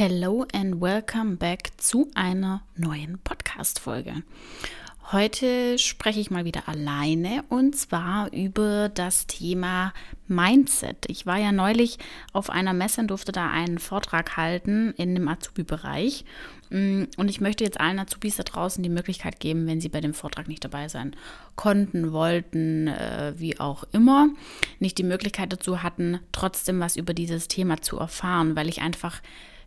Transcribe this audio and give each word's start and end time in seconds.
Hello 0.00 0.46
and 0.54 0.80
welcome 0.80 1.38
back 1.38 1.72
zu 1.76 2.08
einer 2.14 2.62
neuen 2.76 3.18
Podcast-Folge. 3.18 4.22
Heute 5.10 5.76
spreche 5.76 6.20
ich 6.20 6.30
mal 6.30 6.44
wieder 6.44 6.68
alleine 6.68 7.42
und 7.48 7.74
zwar 7.74 8.32
über 8.32 8.90
das 8.90 9.26
Thema 9.26 9.92
Mindset. 10.28 11.06
Ich 11.08 11.26
war 11.26 11.38
ja 11.38 11.50
neulich 11.50 11.98
auf 12.32 12.48
einer 12.48 12.74
Messe 12.74 13.00
und 13.00 13.08
durfte 13.08 13.32
da 13.32 13.50
einen 13.50 13.80
Vortrag 13.80 14.36
halten 14.36 14.94
in 14.96 15.16
dem 15.16 15.26
Azubi-Bereich. 15.26 16.24
Mm, 16.70 17.06
und 17.16 17.28
ich 17.28 17.40
möchte 17.40 17.64
jetzt 17.64 17.80
allen 17.80 17.98
Azubis 17.98 18.36
da 18.36 18.44
draußen 18.44 18.84
die 18.84 18.90
Möglichkeit 18.90 19.40
geben, 19.40 19.66
wenn 19.66 19.80
sie 19.80 19.88
bei 19.88 20.00
dem 20.00 20.14
Vortrag 20.14 20.46
nicht 20.46 20.64
dabei 20.64 20.86
sein 20.86 21.16
konnten, 21.56 22.12
wollten, 22.12 22.86
äh, 22.86 23.32
wie 23.36 23.58
auch 23.58 23.82
immer, 23.90 24.28
nicht 24.78 24.96
die 24.96 25.02
Möglichkeit 25.02 25.52
dazu 25.52 25.82
hatten, 25.82 26.20
trotzdem 26.30 26.78
was 26.78 26.94
über 26.94 27.14
dieses 27.14 27.48
Thema 27.48 27.82
zu 27.82 27.98
erfahren, 27.98 28.54
weil 28.54 28.68
ich 28.68 28.80
einfach 28.80 29.20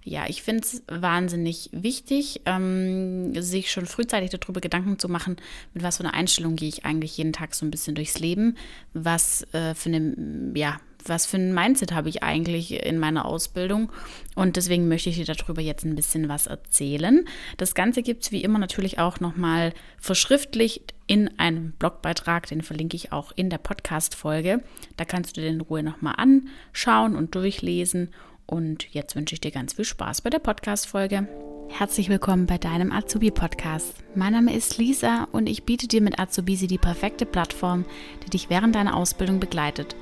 ja, 0.03 0.25
ich 0.27 0.41
finde 0.41 0.63
es 0.63 0.83
wahnsinnig 0.87 1.69
wichtig, 1.71 2.41
ähm, 2.45 3.39
sich 3.41 3.71
schon 3.71 3.85
frühzeitig 3.85 4.31
darüber 4.31 4.59
Gedanken 4.59 4.97
zu 4.97 5.09
machen, 5.09 5.35
mit 5.73 5.83
was 5.83 5.97
für 5.97 6.03
einer 6.03 6.13
Einstellung 6.13 6.55
gehe 6.55 6.69
ich 6.69 6.85
eigentlich 6.85 7.17
jeden 7.17 7.33
Tag 7.33 7.53
so 7.53 7.65
ein 7.65 7.71
bisschen 7.71 7.95
durchs 7.95 8.19
Leben, 8.19 8.57
was 8.93 9.43
äh, 9.53 9.75
für 9.75 9.89
eine, 9.89 10.53
ja, 10.55 10.79
was 11.05 11.25
für 11.25 11.37
ein 11.37 11.53
Mindset 11.53 11.93
habe 11.93 12.09
ich 12.09 12.23
eigentlich 12.23 12.83
in 12.83 12.99
meiner 12.99 13.25
Ausbildung. 13.25 13.91
Und 14.35 14.55
deswegen 14.55 14.87
möchte 14.87 15.09
ich 15.09 15.17
dir 15.17 15.25
darüber 15.25 15.61
jetzt 15.61 15.83
ein 15.83 15.95
bisschen 15.95 16.29
was 16.29 16.47
erzählen. 16.47 17.25
Das 17.57 17.75
Ganze 17.75 18.03
gibt 18.03 18.23
es 18.23 18.31
wie 18.31 18.43
immer 18.43 18.59
natürlich 18.59 18.99
auch 18.99 19.19
nochmal 19.19 19.73
verschriftlicht 19.99 20.93
in 21.07 21.39
einem 21.39 21.71
Blogbeitrag. 21.73 22.47
Den 22.47 22.61
verlinke 22.61 22.95
ich 22.95 23.11
auch 23.11 23.31
in 23.35 23.49
der 23.49 23.57
Podcast-Folge. 23.57 24.63
Da 24.97 25.05
kannst 25.05 25.37
du 25.37 25.41
den 25.41 25.55
in 25.55 25.61
Ruhe 25.61 25.83
nochmal 25.83 26.15
anschauen 26.17 27.15
und 27.15 27.35
durchlesen. 27.35 28.13
Und 28.51 28.93
jetzt 28.93 29.15
wünsche 29.15 29.33
ich 29.33 29.39
dir 29.39 29.51
ganz 29.51 29.73
viel 29.73 29.85
Spaß 29.85 30.19
bei 30.19 30.29
der 30.29 30.39
Podcast-Folge. 30.39 31.25
Herzlich 31.69 32.09
willkommen 32.09 32.47
bei 32.47 32.57
deinem 32.57 32.91
Azubi-Podcast. 32.91 33.95
Mein 34.13 34.33
Name 34.33 34.53
ist 34.53 34.77
Lisa 34.77 35.29
und 35.31 35.47
ich 35.47 35.63
biete 35.63 35.87
dir 35.87 36.01
mit 36.01 36.19
Azubisi 36.19 36.67
die 36.67 36.77
perfekte 36.77 37.25
Plattform, 37.25 37.85
die 38.25 38.29
dich 38.29 38.49
während 38.49 38.75
deiner 38.75 38.97
Ausbildung 38.97 39.39
begleitet. 39.39 39.95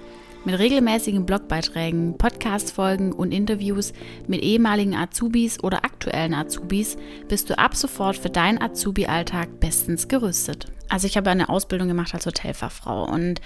Mit 0.46 0.58
regelmäßigen 0.58 1.28
Blogbeiträgen, 1.28 2.18
Podcast-Folgen 2.18 3.14
und 3.14 3.34
Interviews 3.34 3.94
mit 4.26 4.42
ehemaligen 4.42 4.96
Azubis 4.96 5.64
oder 5.64 5.86
aktuellen 5.86 6.34
Azubis 6.34 6.98
bist 7.28 7.52
du 7.52 7.58
ab 7.60 7.76
sofort 7.76 8.18
für 8.18 8.32
deinen 8.32 8.60
Azubi-Alltag 8.60 9.60
bestens 9.60 10.08
gerüstet. 10.08 10.66
Also 10.90 11.06
ich 11.06 11.18
habe 11.18 11.30
eine 11.30 11.50
Ausbildung 11.50 11.88
gemacht 11.88 12.16
als 12.16 12.26
Hotelfachfrau 12.26 13.04
und 13.04 13.42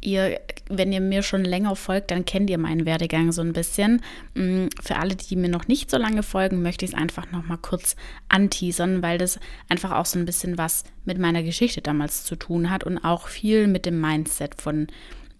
Ihr, 0.00 0.40
wenn 0.68 0.92
ihr 0.92 1.00
mir 1.00 1.22
schon 1.22 1.44
länger 1.44 1.74
folgt, 1.74 2.12
dann 2.12 2.24
kennt 2.24 2.50
ihr 2.50 2.58
meinen 2.58 2.86
Werdegang 2.86 3.32
so 3.32 3.42
ein 3.42 3.52
bisschen. 3.52 4.00
Mm, 4.34 4.66
für 4.80 4.96
alle, 4.96 5.16
die 5.16 5.34
mir 5.34 5.48
noch 5.48 5.66
nicht 5.66 5.90
so 5.90 5.96
lange 5.96 6.22
folgen, 6.22 6.62
möchte 6.62 6.84
ich 6.84 6.92
es 6.92 6.96
einfach 6.96 7.30
noch 7.32 7.44
mal 7.44 7.56
kurz 7.56 7.96
anteasern, 8.28 9.02
weil 9.02 9.18
das 9.18 9.40
einfach 9.68 9.92
auch 9.92 10.06
so 10.06 10.18
ein 10.18 10.24
bisschen 10.24 10.56
was 10.56 10.84
mit 11.04 11.18
meiner 11.18 11.42
Geschichte 11.42 11.82
damals 11.82 12.24
zu 12.24 12.36
tun 12.36 12.70
hat 12.70 12.84
und 12.84 12.98
auch 12.98 13.26
viel 13.26 13.66
mit 13.66 13.86
dem 13.86 14.00
Mindset 14.00 14.60
von 14.60 14.86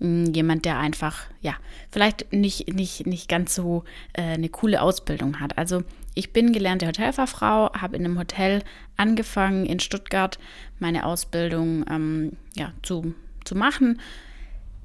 mm, 0.00 0.24
jemand, 0.34 0.64
der 0.64 0.78
einfach, 0.78 1.26
ja, 1.40 1.54
vielleicht 1.90 2.32
nicht, 2.32 2.74
nicht, 2.74 3.06
nicht 3.06 3.28
ganz 3.28 3.54
so 3.54 3.84
äh, 4.14 4.22
eine 4.22 4.48
coole 4.48 4.82
Ausbildung 4.82 5.38
hat. 5.38 5.56
Also 5.56 5.84
ich 6.14 6.32
bin 6.32 6.52
gelernte 6.52 6.88
Hotelfachfrau, 6.88 7.72
habe 7.74 7.96
in 7.96 8.04
einem 8.04 8.18
Hotel 8.18 8.64
angefangen 8.96 9.66
in 9.66 9.78
Stuttgart 9.78 10.40
meine 10.80 11.06
Ausbildung 11.06 11.84
ähm, 11.88 12.32
ja, 12.56 12.72
zu, 12.82 13.14
zu 13.44 13.54
machen 13.54 14.00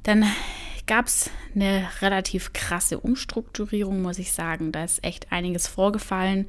dann 0.03 0.25
gab 0.85 1.07
es 1.07 1.29
eine 1.55 1.87
relativ 2.01 2.53
krasse 2.53 2.99
Umstrukturierung, 2.99 4.01
muss 4.01 4.19
ich 4.19 4.31
sagen. 4.31 4.71
Da 4.71 4.83
ist 4.83 5.03
echt 5.03 5.31
einiges 5.31 5.67
vorgefallen 5.67 6.47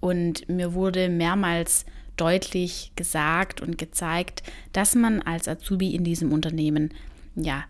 und 0.00 0.48
mir 0.48 0.72
wurde 0.72 1.08
mehrmals 1.08 1.84
deutlich 2.16 2.92
gesagt 2.96 3.60
und 3.60 3.76
gezeigt, 3.76 4.42
dass 4.72 4.94
man 4.94 5.20
als 5.22 5.48
Azubi 5.48 5.94
in 5.94 6.04
diesem 6.04 6.32
Unternehmen 6.32 6.94
ja 7.34 7.64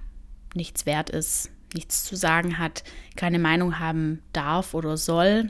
nichts 0.55 0.87
wert 0.87 1.11
ist, 1.11 1.51
nichts 1.75 2.05
zu 2.05 2.17
sagen 2.17 2.59
hat, 2.59 2.85
keine 3.17 3.39
Meinung 3.39 3.79
haben 3.79 4.23
darf 4.33 4.75
oder 4.75 4.97
soll. 4.97 5.49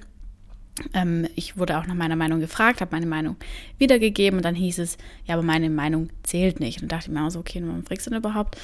Ähm, 0.93 1.27
ich 1.35 1.57
wurde 1.57 1.79
auch 1.79 1.87
nach 1.87 1.95
meiner 1.95 2.17
Meinung 2.17 2.41
gefragt, 2.41 2.81
habe 2.81 2.95
meine 2.95 3.07
Meinung 3.07 3.37
wiedergegeben 3.79 4.39
und 4.39 4.45
dann 4.45 4.55
hieß 4.55 4.79
es, 4.79 4.99
ja, 5.25 5.35
aber 5.35 5.43
meine 5.43 5.71
Meinung 5.71 6.11
zählt 6.23 6.61
nicht. 6.61 6.83
Und 6.83 6.93
dachte 6.93 7.09
ich 7.09 7.15
mir 7.15 7.25
auch 7.25 7.31
so, 7.31 7.41
okay, 7.41 7.63
warum 7.65 7.85
fragst 7.85 8.07
du 8.07 8.11
denn 8.11 8.19
überhaupt? 8.19 8.57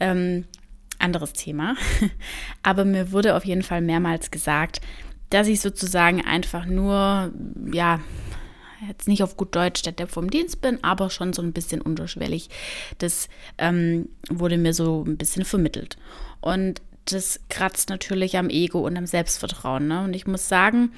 Ähm, 0.00 0.44
anderes 0.98 1.32
Thema. 1.32 1.76
Aber 2.62 2.84
mir 2.84 3.10
wurde 3.10 3.34
auf 3.34 3.44
jeden 3.46 3.62
Fall 3.62 3.80
mehrmals 3.80 4.30
gesagt, 4.30 4.80
dass 5.30 5.46
ich 5.46 5.60
sozusagen 5.60 6.24
einfach 6.24 6.66
nur, 6.66 7.32
ja, 7.72 8.00
jetzt 8.86 9.08
nicht 9.08 9.22
auf 9.22 9.36
gut 9.36 9.54
Deutsch 9.54 9.82
der 9.82 9.92
Depp 9.92 10.10
vom 10.10 10.30
Dienst 10.30 10.60
bin, 10.60 10.82
aber 10.82 11.10
schon 11.10 11.32
so 11.32 11.42
ein 11.42 11.52
bisschen 11.52 11.80
unterschwellig. 11.80 12.48
Das 12.98 13.28
ähm, 13.58 14.08
wurde 14.28 14.58
mir 14.58 14.74
so 14.74 15.04
ein 15.06 15.16
bisschen 15.16 15.44
vermittelt. 15.44 15.96
Und 16.40 16.80
das 17.04 17.40
kratzt 17.48 17.90
natürlich 17.90 18.38
am 18.38 18.48
Ego 18.48 18.80
und 18.80 18.96
am 18.96 19.06
Selbstvertrauen. 19.06 19.88
Ne? 19.88 20.02
Und 20.04 20.14
ich 20.14 20.26
muss 20.26 20.48
sagen, 20.48 20.92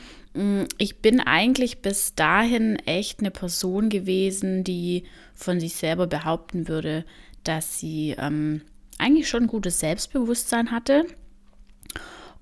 ich 0.79 0.99
bin 0.99 1.21
eigentlich 1.21 1.83
bis 1.83 2.15
dahin 2.15 2.77
echt 2.87 3.21
eine 3.21 3.31
Person 3.31 3.91
gewesen, 3.91 4.65
die 4.65 5.05
von 5.35 5.61
sich 5.61 5.75
selber 5.75 6.07
behaupten 6.07 6.69
würde, 6.69 7.05
dass 7.45 7.79
sie 7.79 8.15
ähm, 8.19 8.63
eigentlich 8.99 9.29
schon 9.29 9.45
ein 9.45 9.49
gutes 9.49 9.81
Selbstbewusstsein 9.81 10.71
hatte. 10.71 11.05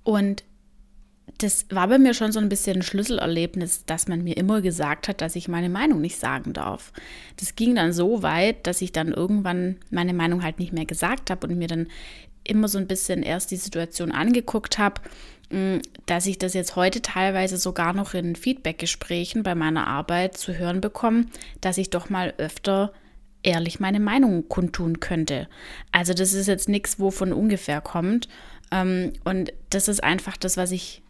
Und 0.04 0.44
das 1.38 1.66
war 1.70 1.88
bei 1.88 1.98
mir 1.98 2.14
schon 2.14 2.32
so 2.32 2.38
ein 2.38 2.48
bisschen 2.48 2.76
ein 2.78 2.82
Schlüsselerlebnis, 2.82 3.86
dass 3.86 4.08
man 4.08 4.22
mir 4.22 4.36
immer 4.36 4.60
gesagt 4.60 5.08
hat, 5.08 5.20
dass 5.20 5.36
ich 5.36 5.48
meine 5.48 5.70
Meinung 5.70 6.00
nicht 6.00 6.18
sagen 6.18 6.52
darf. 6.52 6.92
Das 7.38 7.56
ging 7.56 7.74
dann 7.74 7.92
so 7.92 8.22
weit, 8.22 8.66
dass 8.66 8.82
ich 8.82 8.92
dann 8.92 9.08
irgendwann 9.08 9.76
meine 9.90 10.12
Meinung 10.12 10.42
halt 10.42 10.58
nicht 10.58 10.72
mehr 10.72 10.84
gesagt 10.84 11.30
habe 11.30 11.46
und 11.46 11.56
mir 11.56 11.68
dann 11.68 11.88
immer 12.44 12.68
so 12.68 12.78
ein 12.78 12.86
bisschen 12.86 13.22
erst 13.22 13.50
die 13.50 13.56
Situation 13.56 14.12
angeguckt 14.12 14.78
habe, 14.78 15.00
mm, 15.00 15.39
dass 16.06 16.26
ich 16.26 16.38
das 16.38 16.54
jetzt 16.54 16.76
heute 16.76 17.02
teilweise 17.02 17.56
sogar 17.56 17.92
noch 17.92 18.14
in 18.14 18.36
Feedbackgesprächen 18.36 19.42
bei 19.42 19.54
meiner 19.54 19.86
Arbeit 19.86 20.36
zu 20.36 20.56
hören 20.56 20.80
bekomme, 20.80 21.26
dass 21.60 21.78
ich 21.78 21.90
doch 21.90 22.08
mal 22.08 22.34
öfter 22.38 22.92
ehrlich 23.42 23.80
meine 23.80 24.00
Meinung 24.00 24.48
kundtun 24.48 25.00
könnte. 25.00 25.48
Also 25.92 26.14
das 26.14 26.34
ist 26.34 26.46
jetzt 26.46 26.68
nichts, 26.68 27.00
wo 27.00 27.10
von 27.10 27.32
ungefähr 27.32 27.80
kommt. 27.80 28.28
Ähm, 28.70 29.12
und 29.24 29.52
das 29.70 29.88
ist 29.88 30.04
einfach 30.04 30.36
das, 30.36 30.56
was 30.56 30.70
ich 30.70 31.02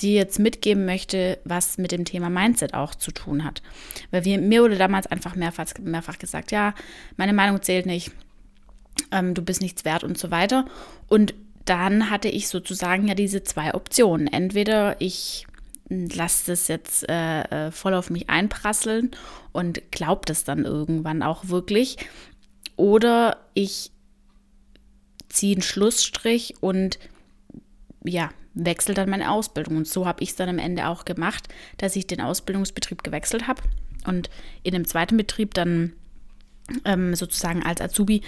dir 0.00 0.14
jetzt 0.14 0.38
mitgeben 0.38 0.84
möchte, 0.84 1.38
was 1.44 1.78
mit 1.78 1.92
dem 1.92 2.04
Thema 2.04 2.30
Mindset 2.30 2.74
auch 2.74 2.94
zu 2.94 3.10
tun 3.10 3.44
hat. 3.44 3.62
Weil 4.10 4.24
wir, 4.24 4.38
mir 4.38 4.62
wurde 4.62 4.76
damals 4.76 5.06
einfach 5.06 5.34
mehrfach, 5.34 5.66
mehrfach 5.80 6.18
gesagt, 6.18 6.52
ja, 6.52 6.74
meine 7.16 7.32
Meinung 7.32 7.62
zählt 7.62 7.86
nicht, 7.86 8.10
ähm, 9.10 9.34
du 9.34 9.42
bist 9.42 9.60
nichts 9.60 9.84
wert 9.84 10.04
und 10.04 10.18
so 10.18 10.30
weiter. 10.30 10.66
Und 11.08 11.34
dann 11.66 12.10
hatte 12.10 12.28
ich 12.28 12.48
sozusagen 12.48 13.06
ja 13.08 13.14
diese 13.14 13.42
zwei 13.42 13.74
Optionen. 13.74 14.26
Entweder 14.26 15.00
ich 15.00 15.46
lasse 15.88 16.52
das 16.52 16.68
jetzt 16.68 17.08
äh, 17.08 17.42
äh, 17.42 17.70
voll 17.70 17.94
auf 17.94 18.10
mich 18.10 18.28
einprasseln 18.30 19.10
und 19.52 19.80
glaubt 19.90 20.30
es 20.30 20.44
dann 20.44 20.64
irgendwann 20.64 21.22
auch 21.22 21.48
wirklich. 21.48 21.96
Oder 22.76 23.38
ich 23.54 23.90
ziehe 25.28 25.54
einen 25.54 25.62
Schlussstrich 25.62 26.54
und 26.60 26.98
ja, 28.04 28.30
wechsle 28.54 28.94
dann 28.94 29.10
meine 29.10 29.30
Ausbildung. 29.30 29.76
Und 29.76 29.88
so 29.88 30.06
habe 30.06 30.22
ich 30.22 30.30
es 30.30 30.36
dann 30.36 30.48
am 30.48 30.58
Ende 30.58 30.88
auch 30.88 31.04
gemacht, 31.04 31.48
dass 31.78 31.96
ich 31.96 32.06
den 32.06 32.20
Ausbildungsbetrieb 32.20 33.02
gewechselt 33.02 33.46
habe 33.46 33.62
und 34.06 34.30
in 34.62 34.72
dem 34.72 34.86
zweiten 34.86 35.16
Betrieb 35.16 35.54
dann 35.54 35.92
ähm, 36.84 37.14
sozusagen 37.14 37.62
als 37.62 37.80
Azubi 37.80 38.22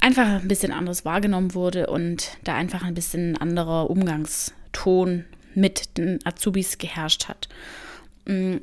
einfach 0.00 0.40
ein 0.40 0.48
bisschen 0.48 0.72
anders 0.72 1.04
wahrgenommen 1.04 1.54
wurde 1.54 1.86
und 1.86 2.38
da 2.44 2.54
einfach 2.54 2.82
ein 2.82 2.94
bisschen 2.94 3.36
anderer 3.36 3.90
Umgangston 3.90 5.24
mit 5.54 5.96
den 5.98 6.18
Azubis 6.24 6.78
geherrscht 6.78 7.28
hat. 7.28 7.48
Mm, 8.26 8.56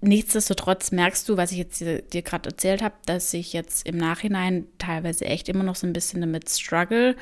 nichtsdestotrotz 0.00 0.92
merkst 0.92 1.28
du, 1.28 1.36
was 1.36 1.52
ich 1.52 1.58
jetzt 1.58 1.80
dir, 1.80 2.02
dir 2.02 2.22
gerade 2.22 2.48
erzählt 2.48 2.82
habe, 2.82 2.94
dass 3.06 3.32
ich 3.34 3.52
jetzt 3.52 3.86
im 3.86 3.96
Nachhinein 3.96 4.66
teilweise 4.78 5.24
echt 5.24 5.48
immer 5.48 5.64
noch 5.64 5.76
so 5.76 5.86
ein 5.86 5.92
bisschen 5.92 6.20
damit 6.20 6.48
struggle, 6.48 7.16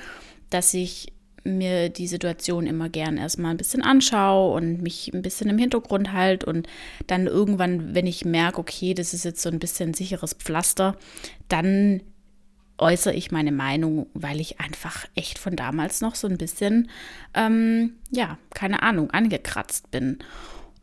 dass 0.50 0.74
ich 0.74 1.12
mir 1.46 1.88
die 1.88 2.08
Situation 2.08 2.66
immer 2.66 2.88
gern 2.88 3.18
erstmal 3.18 3.52
ein 3.52 3.56
bisschen 3.56 3.82
anschaue 3.82 4.54
und 4.54 4.82
mich 4.82 5.12
ein 5.14 5.22
bisschen 5.22 5.48
im 5.48 5.58
Hintergrund 5.58 6.12
halt 6.12 6.44
und 6.44 6.66
dann 7.06 7.26
irgendwann, 7.26 7.94
wenn 7.94 8.06
ich 8.06 8.24
merke, 8.24 8.58
okay, 8.58 8.94
das 8.94 9.14
ist 9.14 9.24
jetzt 9.24 9.42
so 9.42 9.48
ein 9.48 9.60
bisschen 9.60 9.94
sicheres 9.94 10.34
Pflaster, 10.34 10.96
dann 11.48 12.02
äußere 12.78 13.14
ich 13.14 13.30
meine 13.30 13.52
Meinung, 13.52 14.06
weil 14.14 14.40
ich 14.40 14.60
einfach 14.60 15.06
echt 15.14 15.38
von 15.38 15.56
damals 15.56 16.00
noch 16.00 16.14
so 16.14 16.28
ein 16.28 16.38
bisschen, 16.38 16.90
ähm, 17.34 17.94
ja, 18.10 18.38
keine 18.54 18.82
Ahnung, 18.82 19.10
angekratzt 19.10 19.90
bin. 19.90 20.18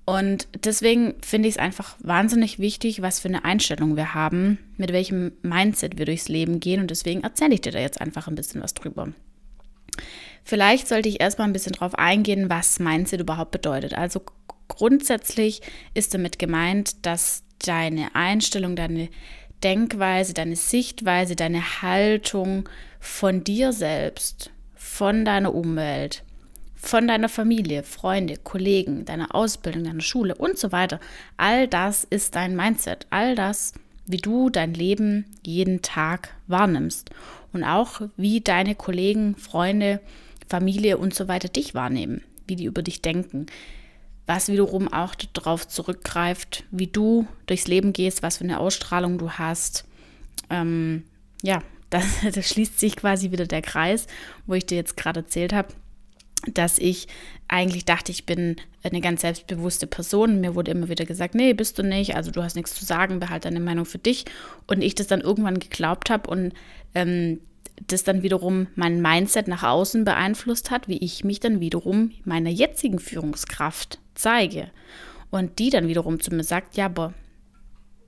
Und 0.05 0.47
deswegen 0.65 1.15
finde 1.21 1.47
ich 1.47 1.55
es 1.55 1.59
einfach 1.59 1.95
wahnsinnig 1.99 2.59
wichtig, 2.59 3.01
was 3.01 3.19
für 3.19 3.29
eine 3.29 3.45
Einstellung 3.45 3.95
wir 3.95 4.13
haben, 4.13 4.57
mit 4.75 4.91
welchem 4.91 5.31
Mindset 5.43 5.97
wir 5.97 6.05
durchs 6.05 6.27
Leben 6.27 6.59
gehen. 6.59 6.81
Und 6.81 6.91
deswegen 6.91 7.21
erzähle 7.21 7.53
ich 7.53 7.61
dir 7.61 7.71
da 7.71 7.79
jetzt 7.79 8.01
einfach 8.01 8.27
ein 8.27 8.35
bisschen 8.35 8.61
was 8.61 8.73
drüber. 8.73 9.13
Vielleicht 10.43 10.89
sollte 10.89 11.07
ich 11.07 11.21
erstmal 11.21 11.47
ein 11.47 11.53
bisschen 11.53 11.71
drauf 11.71 11.95
eingehen, 11.95 12.49
was 12.49 12.79
Mindset 12.79 13.21
überhaupt 13.21 13.51
bedeutet. 13.51 13.93
Also 13.93 14.21
Grundsätzlich 14.67 15.61
ist 15.93 16.13
damit 16.13 16.39
gemeint, 16.39 17.05
dass 17.05 17.43
deine 17.59 18.15
Einstellung, 18.15 18.75
deine 18.75 19.09
Denkweise, 19.63 20.33
deine 20.33 20.55
Sichtweise, 20.55 21.35
deine 21.35 21.81
Haltung 21.81 22.67
von 22.99 23.43
dir 23.43 23.73
selbst, 23.73 24.51
von 24.75 25.25
deiner 25.25 25.53
Umwelt, 25.55 26.23
von 26.75 27.07
deiner 27.07 27.29
Familie, 27.29 27.83
Freunde, 27.83 28.35
Kollegen, 28.37 29.05
deiner 29.05 29.33
Ausbildung, 29.33 29.85
deiner 29.85 30.01
Schule 30.01 30.35
und 30.35 30.57
so 30.57 30.71
weiter. 30.71 30.99
All 31.37 31.67
das 31.67 32.03
ist 32.03 32.35
dein 32.35 32.55
Mindset. 32.55 33.07
All 33.09 33.35
das, 33.35 33.73
wie 34.05 34.17
du 34.17 34.49
dein 34.49 34.73
Leben 34.73 35.25
jeden 35.45 35.81
Tag 35.81 36.35
wahrnimmst. 36.47 37.09
Und 37.53 37.63
auch 37.63 38.01
wie 38.17 38.41
deine 38.41 38.75
Kollegen, 38.75 39.35
Freunde, 39.35 40.01
Familie 40.49 40.97
und 40.97 41.13
so 41.13 41.27
weiter 41.27 41.47
dich 41.47 41.73
wahrnehmen, 41.73 42.21
wie 42.47 42.57
die 42.57 42.65
über 42.65 42.81
dich 42.81 43.01
denken. 43.01 43.45
Was 44.25 44.47
wiederum 44.47 44.91
auch 44.91 45.15
darauf 45.33 45.67
zurückgreift, 45.67 46.63
wie 46.71 46.87
du 46.87 47.27
durchs 47.45 47.67
Leben 47.67 47.93
gehst, 47.93 48.23
was 48.23 48.37
für 48.37 48.45
eine 48.45 48.59
Ausstrahlung 48.59 49.17
du 49.17 49.31
hast. 49.31 49.85
Ähm, 50.49 51.03
ja, 51.41 51.61
das, 51.89 52.05
das 52.33 52.49
schließt 52.49 52.79
sich 52.79 52.95
quasi 52.95 53.31
wieder 53.31 53.45
der 53.45 53.61
Kreis, 53.61 54.07
wo 54.47 54.53
ich 54.53 54.65
dir 54.65 54.75
jetzt 54.75 54.97
gerade 54.97 55.21
erzählt 55.21 55.53
habe 55.53 55.73
dass 56.47 56.77
ich 56.77 57.07
eigentlich 57.47 57.85
dachte, 57.85 58.11
ich 58.11 58.25
bin 58.25 58.57
eine 58.83 59.01
ganz 59.01 59.21
selbstbewusste 59.21 59.87
Person. 59.87 60.41
Mir 60.41 60.55
wurde 60.55 60.71
immer 60.71 60.89
wieder 60.89 61.05
gesagt, 61.05 61.35
nee, 61.35 61.53
bist 61.53 61.77
du 61.77 61.83
nicht, 61.83 62.15
also 62.15 62.31
du 62.31 62.43
hast 62.43 62.55
nichts 62.55 62.73
zu 62.75 62.85
sagen, 62.85 63.19
behalte 63.19 63.49
deine 63.49 63.59
Meinung 63.59 63.85
für 63.85 63.97
dich. 63.97 64.25
Und 64.67 64.81
ich 64.81 64.95
das 64.95 65.07
dann 65.07 65.21
irgendwann 65.21 65.59
geglaubt 65.59 66.09
habe 66.09 66.29
und 66.29 66.53
ähm, 66.95 67.39
das 67.87 68.03
dann 68.03 68.23
wiederum 68.23 68.67
mein 68.75 69.01
Mindset 69.01 69.47
nach 69.47 69.63
außen 69.63 70.05
beeinflusst 70.05 70.71
hat, 70.71 70.87
wie 70.87 70.97
ich 70.97 71.23
mich 71.23 71.39
dann 71.39 71.59
wiederum 71.59 72.11
meiner 72.23 72.49
jetzigen 72.49 72.99
Führungskraft 72.99 73.99
zeige. 74.15 74.69
Und 75.31 75.59
die 75.59 75.69
dann 75.69 75.87
wiederum 75.87 76.19
zu 76.19 76.33
mir 76.33 76.43
sagt, 76.43 76.77
ja, 76.77 76.85
aber 76.85 77.13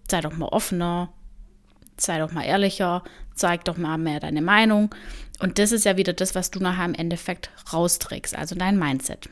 sei 0.09 0.21
doch 0.21 0.37
mal 0.37 0.47
offener, 0.47 1.11
sei 1.97 2.19
doch 2.19 2.31
mal 2.31 2.43
ehrlicher, 2.43 3.03
zeig 3.33 3.65
doch 3.65 3.77
mal 3.77 3.97
mehr 3.97 4.19
deine 4.19 4.41
Meinung. 4.41 4.93
Und 5.39 5.59
das 5.59 5.71
ist 5.71 5.85
ja 5.85 5.97
wieder 5.97 6.13
das, 6.13 6.35
was 6.35 6.51
du 6.51 6.59
nachher 6.59 6.85
im 6.85 6.93
Endeffekt 6.93 7.49
rausträgst, 7.73 8.35
also 8.35 8.55
dein 8.55 8.77
Mindset. 8.77 9.29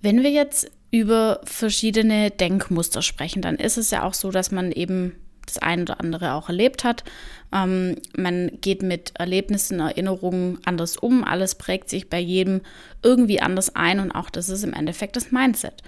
Wenn 0.00 0.22
wir 0.22 0.30
jetzt 0.30 0.70
über 0.90 1.40
verschiedene 1.44 2.30
Denkmuster 2.30 3.02
sprechen, 3.02 3.42
dann 3.42 3.56
ist 3.56 3.76
es 3.76 3.90
ja 3.90 4.04
auch 4.04 4.14
so, 4.14 4.30
dass 4.30 4.50
man 4.50 4.72
eben 4.72 5.16
das 5.46 5.58
eine 5.58 5.82
oder 5.82 6.00
andere 6.00 6.32
auch 6.34 6.48
erlebt 6.48 6.84
hat. 6.84 7.04
Ähm, 7.52 7.96
man 8.16 8.50
geht 8.60 8.82
mit 8.82 9.12
Erlebnissen, 9.16 9.80
Erinnerungen 9.80 10.58
anders 10.64 10.96
um. 10.96 11.24
Alles 11.24 11.54
prägt 11.54 11.90
sich 11.90 12.08
bei 12.10 12.18
jedem 12.18 12.60
irgendwie 13.02 13.40
anders 13.40 13.74
ein 13.76 14.00
und 14.00 14.12
auch 14.12 14.30
das 14.30 14.48
ist 14.48 14.64
im 14.64 14.72
Endeffekt 14.72 15.16
das 15.16 15.30
Mindset. 15.30 15.82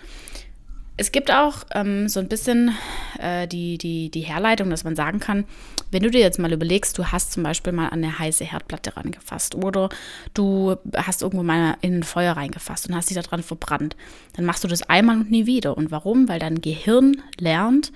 Es 0.99 1.13
gibt 1.13 1.31
auch 1.31 1.65
ähm, 1.75 2.09
so 2.09 2.21
ein 2.21 2.29
bisschen 2.29 2.75
äh, 3.19 3.47
die, 3.47 3.77
die, 3.77 4.11
die 4.11 4.23
Herleitung, 4.23 4.71
dass 4.71 4.85
man 4.85 4.97
sagen 4.97 5.21
kann, 5.21 5.45
wenn 5.91 6.03
du 6.03 6.11
dir 6.11 6.21
jetzt 6.21 6.39
mal 6.39 6.53
überlegst, 6.53 6.97
du 6.97 7.07
hast 7.07 7.33
zum 7.33 7.43
Beispiel 7.43 7.73
mal 7.73 7.89
an 7.89 8.03
eine 8.03 8.19
heiße 8.19 8.45
Herdplatte 8.45 8.97
rangefasst 8.97 9.55
oder 9.55 9.91
du 10.33 10.77
hast 10.97 11.23
irgendwo 11.23 11.45
mal 11.45 11.77
in 11.83 11.99
ein 11.99 12.03
Feuer 12.03 12.33
reingefasst 12.33 12.89
und 12.89 12.97
hast 12.97 13.11
dich 13.11 13.19
daran 13.19 13.43
verbrannt, 13.43 13.95
dann 14.35 14.47
machst 14.47 14.65
du 14.65 14.69
das 14.69 14.83
einmal 14.83 15.17
und 15.17 15.31
nie 15.31 15.47
wieder. 15.47 15.77
Und 15.77 15.91
warum? 15.91 16.29
Weil 16.29 16.39
dein 16.39 16.63
Gehirn 16.63 17.23
lernt, 17.39 17.93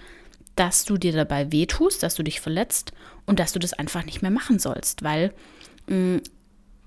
dass 0.60 0.84
du 0.84 0.98
dir 0.98 1.12
dabei 1.12 1.50
wehtust, 1.50 2.02
dass 2.02 2.16
du 2.16 2.22
dich 2.22 2.38
verletzt 2.38 2.92
und 3.24 3.40
dass 3.40 3.52
du 3.52 3.58
das 3.58 3.72
einfach 3.72 4.04
nicht 4.04 4.20
mehr 4.20 4.30
machen 4.30 4.58
sollst, 4.58 5.02
weil 5.02 5.32
mh, 5.86 5.96
mm, 5.96 6.22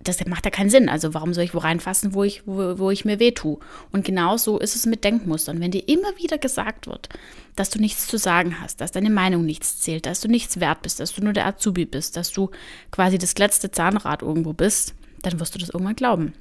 das 0.04 0.24
macht 0.28 0.46
ja 0.46 0.52
keinen 0.52 0.70
Sinn. 0.70 0.90
Also 0.90 1.16
warum 1.16 1.34
soll 1.34 1.46
ich 1.46 1.56
wo 1.56 1.58
reinfassen, 1.58 2.14
wo 2.14 2.24
ich, 2.24 2.46
wo, 2.46 2.78
wo 2.78 2.92
ich 2.92 3.04
mir 3.04 3.20
weh 3.20 3.32
tue? 3.32 3.58
Und 3.92 4.06
genau 4.06 4.38
so 4.38 4.60
ist 4.60 4.76
es 4.76 4.86
mit 4.86 5.04
Denkmustern. 5.04 5.60
Wenn 5.60 5.72
dir 5.72 5.88
immer 5.88 6.16
wieder 6.18 6.38
gesagt 6.38 6.86
wird, 6.86 7.10
dass 7.56 7.72
du 7.72 7.80
nichts 7.80 8.06
zu 8.06 8.18
sagen 8.18 8.60
hast, 8.62 8.80
dass 8.80 8.92
deine 8.92 9.10
Meinung 9.10 9.44
nichts 9.44 9.80
zählt, 9.80 10.06
dass 10.06 10.22
du 10.22 10.28
nichts 10.28 10.60
wert 10.60 10.84
bist, 10.84 11.00
dass 11.00 11.16
du 11.16 11.24
nur 11.24 11.34
der 11.34 11.48
Azubi 11.48 11.86
bist, 11.86 12.16
dass 12.16 12.32
du 12.32 12.52
quasi 12.92 13.18
das 13.18 13.40
letzte 13.40 13.72
Zahnrad 13.72 14.22
irgendwo 14.22 14.54
bist, 14.54 14.94
dann 15.24 15.40
wirst 15.40 15.56
du 15.56 15.60
das 15.60 15.70
irgendwann 15.70 15.96
glauben. 15.96 16.34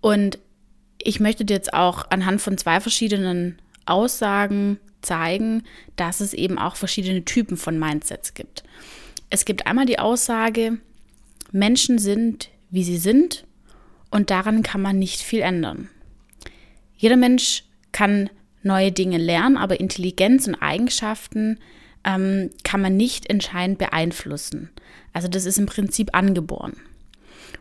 Und 0.00 0.38
ich 1.02 1.18
möchte 1.18 1.44
dir 1.44 1.54
jetzt 1.54 1.72
auch 1.72 2.08
anhand 2.10 2.40
von 2.40 2.56
zwei 2.56 2.78
verschiedenen 2.78 3.58
Aussagen 3.88 4.78
zeigen, 5.00 5.62
dass 5.96 6.20
es 6.20 6.34
eben 6.34 6.58
auch 6.58 6.76
verschiedene 6.76 7.24
Typen 7.24 7.56
von 7.56 7.78
Mindsets 7.78 8.34
gibt. 8.34 8.64
Es 9.30 9.44
gibt 9.44 9.66
einmal 9.66 9.86
die 9.86 9.98
Aussage, 9.98 10.78
Menschen 11.52 11.98
sind, 11.98 12.50
wie 12.70 12.84
sie 12.84 12.98
sind 12.98 13.46
und 14.10 14.30
daran 14.30 14.62
kann 14.62 14.82
man 14.82 14.98
nicht 14.98 15.20
viel 15.20 15.40
ändern. 15.40 15.88
Jeder 16.96 17.16
Mensch 17.16 17.64
kann 17.92 18.30
neue 18.62 18.92
Dinge 18.92 19.18
lernen, 19.18 19.56
aber 19.56 19.80
Intelligenz 19.80 20.46
und 20.46 20.56
Eigenschaften 20.56 21.58
ähm, 22.04 22.50
kann 22.64 22.80
man 22.80 22.96
nicht 22.96 23.28
entscheidend 23.30 23.78
beeinflussen. 23.78 24.70
Also 25.12 25.28
das 25.28 25.44
ist 25.44 25.58
im 25.58 25.66
Prinzip 25.66 26.14
angeboren. 26.14 26.74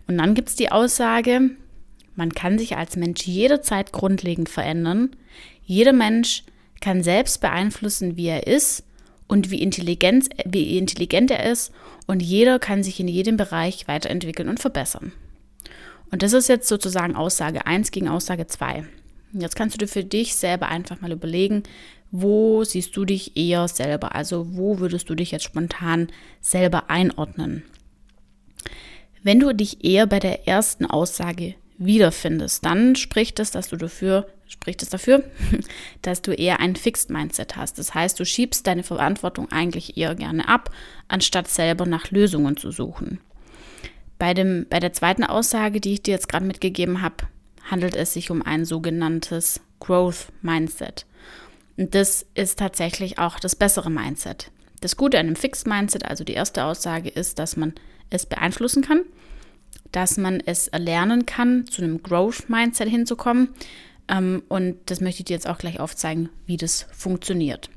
Und 0.08 0.18
dann 0.18 0.34
gibt 0.34 0.50
es 0.50 0.56
die 0.56 0.72
Aussage, 0.72 1.52
man 2.18 2.34
kann 2.34 2.58
sich 2.58 2.76
als 2.76 2.98
Mensch 2.98 3.22
jederzeit 3.22 3.94
grundlegend 3.94 4.50
verändern. 4.50 5.12
Jeder 5.64 5.94
Mensch 5.94 6.44
kann 6.82 7.04
selbst 7.04 7.42
beeinflussen, 7.42 8.18
wie 8.18 8.26
er 8.26 8.48
ist 8.48 8.84
und 9.28 9.52
wie 9.52 9.62
intelligent, 9.62 10.30
wie 10.44 10.78
intelligent 10.78 11.30
er 11.30 11.50
ist 11.50 11.72
und 12.08 12.22
jeder 12.22 12.58
kann 12.58 12.84
sich 12.84 13.00
in 13.00 13.08
jedem 13.08 13.38
Bereich 13.38 13.88
weiterentwickeln 13.88 14.50
und 14.50 14.60
verbessern. 14.60 15.12
Und 16.10 16.24
das 16.24 16.34
ist 16.34 16.50
jetzt 16.50 16.68
sozusagen 16.68 17.16
Aussage 17.16 17.68
1 17.68 17.92
gegen 17.92 18.08
Aussage 18.08 18.48
2. 18.48 18.86
Jetzt 19.34 19.56
kannst 19.56 19.76
du 19.76 19.78
dir 19.78 19.92
für 19.92 20.04
dich 20.04 20.36
selber 20.36 20.70
einfach 20.70 21.02
mal 21.02 21.12
überlegen, 21.12 21.64
wo 22.10 22.64
siehst 22.64 22.98
du 22.98 23.06
dich 23.06 23.38
eher 23.38 23.68
selber? 23.68 24.16
Also 24.16 24.56
wo 24.56 24.80
würdest 24.80 25.10
du 25.10 25.16
dich 25.16 25.32
jetzt 25.32 25.44
spontan 25.44 26.08
selber 26.42 26.90
einordnen? 26.90 27.64
Wenn 29.22 29.40
du 29.40 29.54
dich 29.54 29.84
eher 29.84 30.08
bei 30.08 30.20
der 30.20 30.48
ersten 30.48 30.86
Aussage 30.86 31.56
wiederfindest, 31.78 32.66
dann 32.66 32.96
spricht 32.96 33.40
es, 33.40 33.52
dass 33.52 33.70
du 33.70 33.78
dafür, 33.78 34.28
spricht 34.48 34.82
es 34.82 34.90
dafür, 34.90 35.24
dass 36.02 36.22
du 36.22 36.32
eher 36.32 36.60
ein 36.60 36.76
Fixed 36.76 37.10
Mindset 37.10 37.56
hast. 37.56 37.78
Das 37.80 37.94
heißt, 37.94 38.20
du 38.20 38.26
schiebst 38.26 38.66
deine 38.68 38.84
Verantwortung 38.84 39.52
eigentlich 39.52 39.98
eher 39.98 40.16
gerne 40.16 40.48
ab, 40.48 40.72
anstatt 41.08 41.48
selber 41.48 41.86
nach 41.86 42.12
Lösungen 42.12 42.58
zu 42.58 42.72
suchen. 42.72 43.20
Bei, 44.20 44.34
dem, 44.34 44.66
bei 44.70 44.80
der 44.80 44.94
zweiten 44.94 45.24
Aussage, 45.24 45.80
die 45.80 45.94
ich 45.94 46.04
dir 46.04 46.12
jetzt 46.12 46.30
gerade 46.30 46.46
mitgegeben 46.46 47.02
habe, 47.02 47.28
handelt 47.70 47.96
es 47.96 48.14
sich 48.14 48.32
um 48.32 48.42
ein 48.42 48.66
sogenanntes 48.66 49.60
Growth 49.80 50.28
Mindset. 50.42 51.06
Und 51.78 51.94
das 51.94 52.26
ist 52.34 52.58
tatsächlich 52.58 53.20
auch 53.20 53.40
das 53.40 53.56
bessere 53.56 53.92
Mindset. 53.92 54.50
Das 54.82 54.96
Gute 54.96 55.20
an 55.20 55.28
einem 55.28 55.36
Fixed 55.36 55.68
Mindset, 55.68 56.06
also 56.06 56.24
die 56.24 56.34
erste 56.34 56.64
Aussage, 56.64 57.10
ist, 57.10 57.38
dass 57.38 57.58
man 57.58 57.74
es 58.10 58.26
beeinflussen 58.26 58.84
kann 58.84 59.02
dass 59.92 60.18
man 60.18 60.42
es 60.46 60.68
erlernen 60.68 61.26
kann, 61.26 61.68
zu 61.68 61.82
einem 61.82 62.04
Growth-Mindset 62.04 62.90
hinzukommen. 62.90 63.50
Ähm, 64.08 64.44
und 64.48 64.78
das 64.86 65.02
möchte 65.02 65.22
ich 65.22 65.26
dir 65.26 65.34
jetzt 65.34 65.48
auch 65.48 65.58
gleich 65.58 65.80
aufzeigen, 65.80 66.30
wie 66.46 66.58
das 66.58 66.86
funktioniert. 66.92 67.70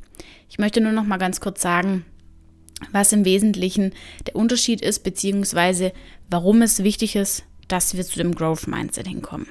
Ich 0.48 0.58
möchte 0.58 0.80
nur 0.80 0.92
noch 0.92 1.04
mal 1.04 1.18
ganz 1.18 1.40
kurz 1.40 1.62
sagen, 1.62 2.04
was 2.92 3.12
im 3.12 3.24
Wesentlichen 3.24 3.92
der 4.26 4.36
Unterschied 4.36 4.80
ist, 4.80 5.00
beziehungsweise 5.00 5.92
warum 6.28 6.62
es 6.62 6.82
wichtig 6.82 7.16
ist, 7.16 7.44
dass 7.68 7.96
wir 7.96 8.04
zu 8.04 8.18
dem 8.18 8.34
Growth-Mindset 8.34 9.06
hinkommen. 9.06 9.46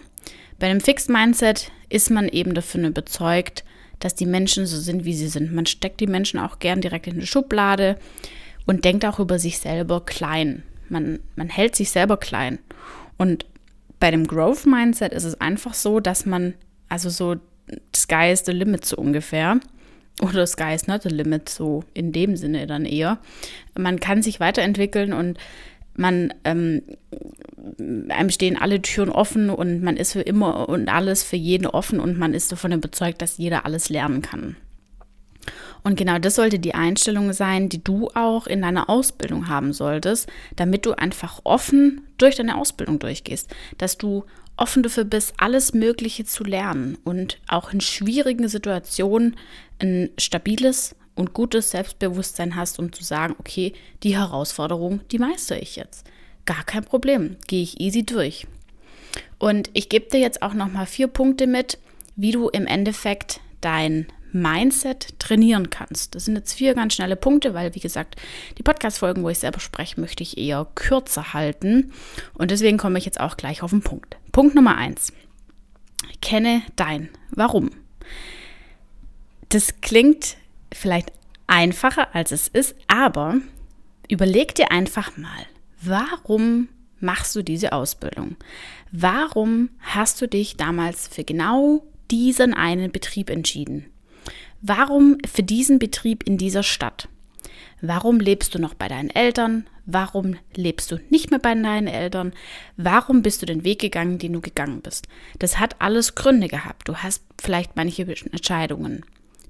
Bei 0.58 0.68
einem 0.68 0.82
Fixed 0.82 1.10
Mindset 1.10 1.72
ist 1.88 2.10
man 2.10 2.28
eben 2.28 2.54
davon 2.54 2.84
überzeugt, 2.84 3.64
dass 4.00 4.16
die 4.16 4.26
Menschen 4.26 4.66
so 4.66 4.78
sind, 4.78 5.06
wie 5.06 5.14
sie 5.14 5.28
sind. 5.28 5.54
Man 5.54 5.66
steckt 5.66 6.00
die 6.00 6.08
Menschen 6.08 6.40
auch 6.40 6.60
gern 6.60 6.82
direkt 6.82 7.08
in 7.08 7.16
eine 7.16 7.26
Schublade 7.26 7.98
und 8.66 8.86
denkt 8.86 9.06
auch 9.06 9.20
über 9.20 9.40
sich 9.40 9.60
selber 9.60 10.06
klein. 10.06 10.64
Man, 10.90 11.20
man 11.36 11.50
hält 11.50 11.76
sich 11.76 11.92
selber 11.92 12.18
klein. 12.18 12.60
Und 13.18 13.46
bei 14.00 14.12
dem 14.12 14.28
Growth 14.28 14.66
Mindset 14.66 15.14
ist 15.14 15.26
es 15.26 15.40
einfach 15.40 15.74
so, 15.74 16.00
dass 16.00 16.26
man, 16.26 16.54
also 16.88 17.10
so, 17.10 17.36
Sky 17.96 18.32
is 18.32 18.46
the 18.46 18.52
limit 18.52 18.86
so 18.86 18.98
ungefähr. 18.98 19.60
Oder 20.22 20.46
Sky 20.48 20.74
is 20.74 20.88
not 20.88 21.04
the 21.04 21.10
limit, 21.10 21.50
so 21.50 21.84
in 21.94 22.12
dem 22.12 22.36
Sinne 22.36 22.68
dann 22.68 22.86
eher. 22.86 23.20
Man 23.78 24.00
kann 24.00 24.22
sich 24.22 24.40
weiterentwickeln 24.40 25.14
und 25.14 25.38
man, 25.96 26.34
ähm, 26.44 26.82
einem 28.10 28.30
stehen 28.30 28.58
alle 28.58 28.82
Türen 28.82 29.10
offen 29.10 29.50
und 29.50 29.82
man 29.82 29.98
ist 29.98 30.14
für 30.14 30.22
immer 30.22 30.70
und 30.70 30.90
alles 30.90 31.24
für 31.24 31.36
jeden 31.36 31.68
offen 31.68 32.00
und 32.00 32.18
man 32.18 32.34
ist 32.34 32.52
davon 32.52 32.72
überzeugt, 32.72 33.22
dass 33.22 33.38
jeder 33.38 33.66
alles 33.66 33.90
lernen 33.90 34.22
kann. 34.22 34.56
Und 35.84 35.98
genau 35.98 36.20
das 36.20 36.36
sollte 36.36 36.60
die 36.60 36.76
Einstellung 36.76 37.34
sein, 37.34 37.70
die 37.70 37.84
du 37.84 38.10
auch 38.14 38.48
in 38.48 38.62
deiner 38.62 38.90
Ausbildung 38.90 39.48
haben 39.48 39.74
solltest, 39.74 40.28
damit 40.56 40.86
du 40.86 40.94
einfach 40.94 41.42
offen 41.44 42.02
durch 42.18 42.36
deine 42.36 42.58
Ausbildung 42.58 43.00
durchgehst, 43.00 43.50
dass 43.78 43.98
du 43.98 44.26
offen 44.58 44.84
dafür 44.84 45.06
bist, 45.06 45.34
alles 45.38 45.74
Mögliche 45.74 46.26
zu 46.26 46.44
lernen 46.44 46.98
und 47.06 47.40
auch 47.48 47.72
in 47.72 47.82
schwierigen 47.82 48.50
Situationen 48.50 49.38
ein 49.80 50.10
stabiles 50.18 50.96
und 51.16 51.34
gutes 51.34 51.72
Selbstbewusstsein 51.72 52.56
hast, 52.56 52.80
um 52.80 52.92
zu 52.92 53.04
sagen, 53.04 53.36
okay, 53.40 53.74
die 54.04 54.18
Herausforderung, 54.18 55.02
die 55.12 55.20
meistere 55.20 55.60
ich 55.60 55.76
jetzt. 55.76 56.06
Gar 56.46 56.64
kein 56.64 56.84
Problem, 56.84 57.38
gehe 57.48 57.62
ich 57.62 57.80
easy 57.80 58.04
durch. 58.04 58.48
Und 59.38 59.70
ich 59.74 59.90
gebe 59.90 60.10
dir 60.10 60.20
jetzt 60.20 60.42
auch 60.42 60.54
noch 60.54 60.72
mal 60.72 60.86
vier 60.86 61.08
Punkte 61.08 61.48
mit, 61.48 61.78
wie 62.16 62.32
du 62.32 62.50
im 62.50 62.68
Endeffekt 62.68 63.40
dein 63.62 64.08
Mindset 64.32 65.20
trainieren 65.20 65.70
kannst. 65.70 66.16
Das 66.16 66.26
sind 66.26 66.36
jetzt 66.36 66.54
vier 66.54 66.74
ganz 66.76 66.94
schnelle 66.94 67.16
Punkte, 67.16 67.54
weil, 67.54 67.76
wie 67.76 67.80
gesagt, 67.80 68.16
die 68.58 68.64
Podcast-Folgen, 68.64 69.24
wo 69.24 69.30
ich 69.30 69.40
selber 69.40 69.60
spreche, 69.60 70.00
möchte 70.00 70.24
ich 70.24 70.38
eher 70.38 70.68
kürzer 70.76 71.34
halten. 71.34 71.92
Und 72.34 72.52
deswegen 72.52 72.78
komme 72.78 73.00
ich 73.00 73.06
jetzt 73.06 73.20
auch 73.20 73.38
gleich 73.38 73.64
auf 73.64 73.72
den 73.72 73.82
Punkt. 73.82 74.18
Punkt 74.32 74.56
Nummer 74.56 74.78
eins. 74.78 75.14
Kenne 76.22 76.62
dein 76.76 77.10
Warum. 77.32 77.72
Das 79.50 79.82
klingt 79.82 80.38
vielleicht 80.72 81.12
einfacher, 81.48 82.14
als 82.14 82.32
es 82.32 82.48
ist, 82.48 82.76
aber 82.88 83.38
überleg 84.08 84.54
dir 84.56 84.72
einfach 84.72 85.18
mal, 85.18 85.46
warum 85.82 86.70
machst 87.00 87.36
du 87.36 87.42
diese 87.42 87.74
Ausbildung? 87.74 88.36
Warum 88.92 89.70
hast 89.80 90.22
du 90.22 90.28
dich 90.28 90.58
damals 90.58 91.08
für 91.08 91.24
genau 91.24 91.84
diesen 92.12 92.54
einen 92.54 92.92
Betrieb 92.92 93.30
entschieden? 93.30 93.86
Warum 94.62 95.18
für 95.26 95.44
diesen 95.44 95.80
Betrieb 95.80 96.24
in 96.24 96.38
dieser 96.38 96.64
Stadt? 96.64 97.08
Warum 97.82 98.20
lebst 98.20 98.54
du 98.56 98.60
noch 98.60 98.74
bei 98.74 98.88
deinen 98.88 99.10
Eltern? 99.10 99.68
Warum 99.86 100.36
lebst 100.54 100.92
du 100.92 100.98
nicht 101.10 101.32
mehr 101.32 101.40
bei 101.40 101.56
deinen 101.56 101.88
Eltern? 101.88 102.34
Warum 102.78 103.22
bist 103.22 103.42
du 103.42 103.46
den 103.46 103.64
Weg 103.64 103.80
gegangen, 103.80 104.20
den 104.20 104.34
du 104.34 104.42
gegangen 104.42 104.82
bist? 104.82 105.08
Das 105.40 105.60
hat 105.60 105.78
alles 105.80 106.16
Gründe 106.16 106.48
gehabt. 106.48 106.88
Du 106.88 106.98
hast 106.98 107.24
vielleicht 107.42 107.76
manche 107.76 108.04
Entscheidungen 108.04 109.04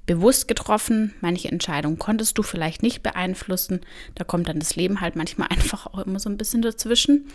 bewusst 0.06 0.48
getroffen, 0.48 1.14
manche 1.22 1.52
Entscheidungen 1.52 2.00
konntest 2.00 2.36
du 2.40 2.42
vielleicht 2.42 2.82
nicht 2.82 3.04
beeinflussen. 3.04 3.82
Da 4.16 4.24
kommt 4.24 4.50
dann 4.50 4.58
das 4.58 4.76
Leben 4.76 5.02
halt 5.02 5.16
manchmal 5.16 5.48
einfach 5.52 5.86
auch 5.86 6.00
immer 6.00 6.20
so 6.20 6.30
ein 6.30 6.38
bisschen 6.38 6.64
dazwischen. 6.64 7.28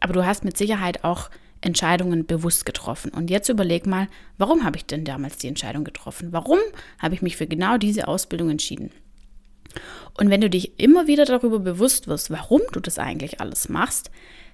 Aber 0.00 0.14
du 0.14 0.24
hast 0.24 0.42
mit 0.42 0.56
Sicherheit 0.56 1.04
auch 1.04 1.30
Entscheidungen 1.66 2.26
bewusst 2.26 2.64
getroffen. 2.64 3.10
Und 3.10 3.28
jetzt 3.28 3.48
überleg 3.48 3.86
mal, 3.86 4.08
warum 4.38 4.64
habe 4.64 4.76
ich 4.76 4.86
denn 4.86 5.04
damals 5.04 5.36
die 5.36 5.48
Entscheidung 5.48 5.84
getroffen? 5.84 6.28
Warum 6.32 6.58
habe 6.98 7.14
ich 7.14 7.22
mich 7.22 7.36
für 7.36 7.46
genau 7.46 7.76
diese 7.76 8.08
Ausbildung 8.08 8.50
entschieden? 8.50 8.90
Und 10.14 10.30
wenn 10.30 10.40
du 10.40 10.48
dich 10.48 10.80
immer 10.80 11.06
wieder 11.06 11.26
darüber 11.26 11.58
bewusst 11.58 12.08
wirst, 12.08 12.30
warum 12.30 12.62
du 12.72 12.80
das 12.80 12.98
eigentlich 12.98 13.40
alles 13.40 13.68
machst, 13.68 14.10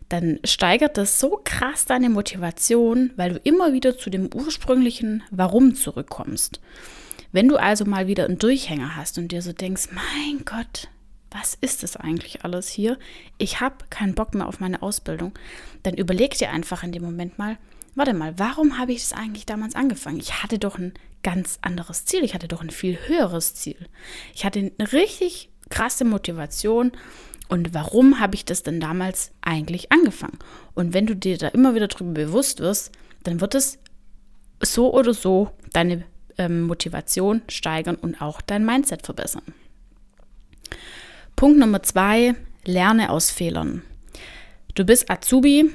dann 0.09 0.41
steigert 0.45 0.99
das 0.99 1.21
so 1.21 1.41
krass 1.45 1.85
deine 1.85 2.11
Motivation, 2.11 3.13
weil 3.17 3.35
du 3.35 3.41
immer 3.45 3.73
wieder 3.73 3.97
zu 3.97 4.11
dem 4.11 4.29
ursprünglichen 4.35 5.23
Warum 5.31 5.75
zurückkommst. 5.75 6.61
Wenn 7.31 7.49
du 7.49 7.57
also 7.57 7.85
mal 7.85 8.09
wieder 8.09 8.27
einen 8.27 8.39
Durchhänger 8.39 8.97
hast 8.97 9.17
und 9.17 9.33
dir 9.33 9.41
so 9.41 9.53
denkst, 9.53 9.89
mein 9.93 10.45
Gott, 10.45 10.89
was 11.33 11.57
ist 11.61 11.83
das 11.83 11.97
eigentlich 11.97 12.45
alles 12.45 12.69
hier? 12.69 12.99
Ich 13.39 13.61
habe 13.61 13.85
keinen 13.91 14.15
Bock 14.15 14.35
mehr 14.35 14.47
auf 14.47 14.61
meine 14.61 14.83
Ausbildung. 14.83 15.33
Dann 15.83 15.95
überleg 15.95 16.37
dir 16.37 16.51
einfach 16.51 16.83
in 16.83 16.93
dem 16.93 17.03
Moment 17.03 17.39
mal, 17.39 17.59
warte 17.95 18.15
mal, 18.15 18.39
warum 18.39 18.79
habe 18.79 18.93
ich 18.93 19.01
das 19.03 19.13
eigentlich 19.13 19.47
damals 19.47 19.75
angefangen? 19.75 20.19
Ich 20.19 20.43
hatte 20.43 20.59
doch 20.59 20.79
ein 20.79 20.95
ganz 21.23 21.59
anderes 21.63 22.05
Ziel. 22.05 22.25
Ich 22.25 22.35
hatte 22.35 22.49
doch 22.49 22.63
ein 22.63 22.71
viel 22.71 22.99
höheres 23.07 23.55
Ziel. 23.55 23.89
Ich 24.35 24.45
hatte 24.45 24.59
eine 24.59 24.93
richtig 24.93 25.51
krasse 25.71 26.05
Motivation. 26.05 26.93
Und 27.49 27.75
warum 27.75 28.19
habe 28.19 28.35
ich 28.35 28.45
das 28.45 28.63
denn 28.63 28.81
damals 28.81 29.33
eigentlich 29.43 29.93
angefangen? 29.93 30.39
Und 30.75 30.95
wenn 30.95 31.07
du 31.07 31.15
dir 31.15 31.37
da 31.39 31.49
immer 31.49 31.75
wieder 31.75 31.89
drüber 31.89 32.13
bewusst 32.13 32.61
wirst, 32.61 32.93
dann 33.25 33.41
wird 33.41 33.55
es 33.55 33.79
so 34.61 34.93
oder 34.95 35.13
so 35.13 35.51
deine 35.73 36.05
ähm, 36.39 36.63
Motivation 36.63 37.43
steigern 37.49 37.97
und 37.97 38.23
auch 38.23 38.41
dein 38.41 38.65
Mindset 38.65 39.05
verbessern. 39.05 39.43
Punkt 41.37 41.59
Nummer 41.59 41.83
zwei, 41.83 42.35
lerne 42.65 43.11
aus 43.11 43.31
Fehlern. 43.31 43.83
Du 44.75 44.85
bist 44.85 45.11
Azubi, 45.11 45.71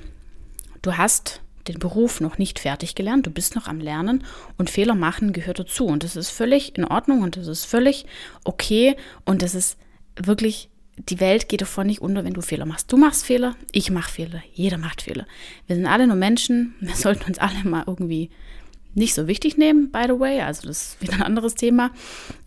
du 0.82 0.98
hast 0.98 1.42
den 1.68 1.80
Beruf 1.80 2.22
noch 2.22 2.38
nicht 2.38 2.60
fertig 2.60 2.96
gelernt, 2.96 3.26
du 3.26 3.32
bist 3.32 3.56
noch 3.56 3.68
am 3.68 3.80
Lernen 3.80 4.24
und 4.58 4.70
Fehler 4.70 4.96
machen 4.96 5.34
gehört 5.34 5.60
dazu. 5.60 5.86
Und 5.86 6.04
das 6.04 6.16
ist 6.16 6.30
völlig 6.30 6.78
in 6.78 6.86
Ordnung 6.86 7.22
und 7.22 7.36
das 7.38 7.48
ist 7.48 7.66
völlig 7.66 8.06
okay 8.44 8.96
und 9.26 9.42
das 9.42 9.56
ist 9.56 9.78
wirklich, 10.16 10.70
die 10.98 11.20
Welt 11.20 11.50
geht 11.50 11.62
davon 11.62 11.88
nicht 11.88 12.02
unter, 12.02 12.24
wenn 12.24 12.34
du 12.34 12.42
Fehler 12.42 12.66
machst. 12.66 12.92
Du 12.92 12.98
machst 12.98 13.26
Fehler, 13.26 13.56
ich 13.72 13.92
mache 13.92 14.12
Fehler, 14.12 14.42
jeder 14.54 14.78
macht 14.78 15.02
Fehler. 15.02 15.26
Wir 15.68 15.76
sind 15.76 15.86
alle 15.86 16.08
nur 16.08 16.16
Menschen, 16.16 16.76
wir 16.80 16.96
sollten 16.96 17.26
uns 17.26 17.40
alle 17.40 17.64
mal 17.64 17.84
irgendwie 17.86 18.30
nicht 18.94 19.14
so 19.14 19.28
wichtig 19.28 19.58
nehmen, 19.58 19.92
by 19.92 20.06
the 20.08 20.20
way, 20.20 20.42
also 20.42 20.68
das 20.68 20.94
ist 20.94 21.02
wieder 21.02 21.14
ein 21.14 21.22
anderes 21.22 21.54
Thema. 21.54 21.92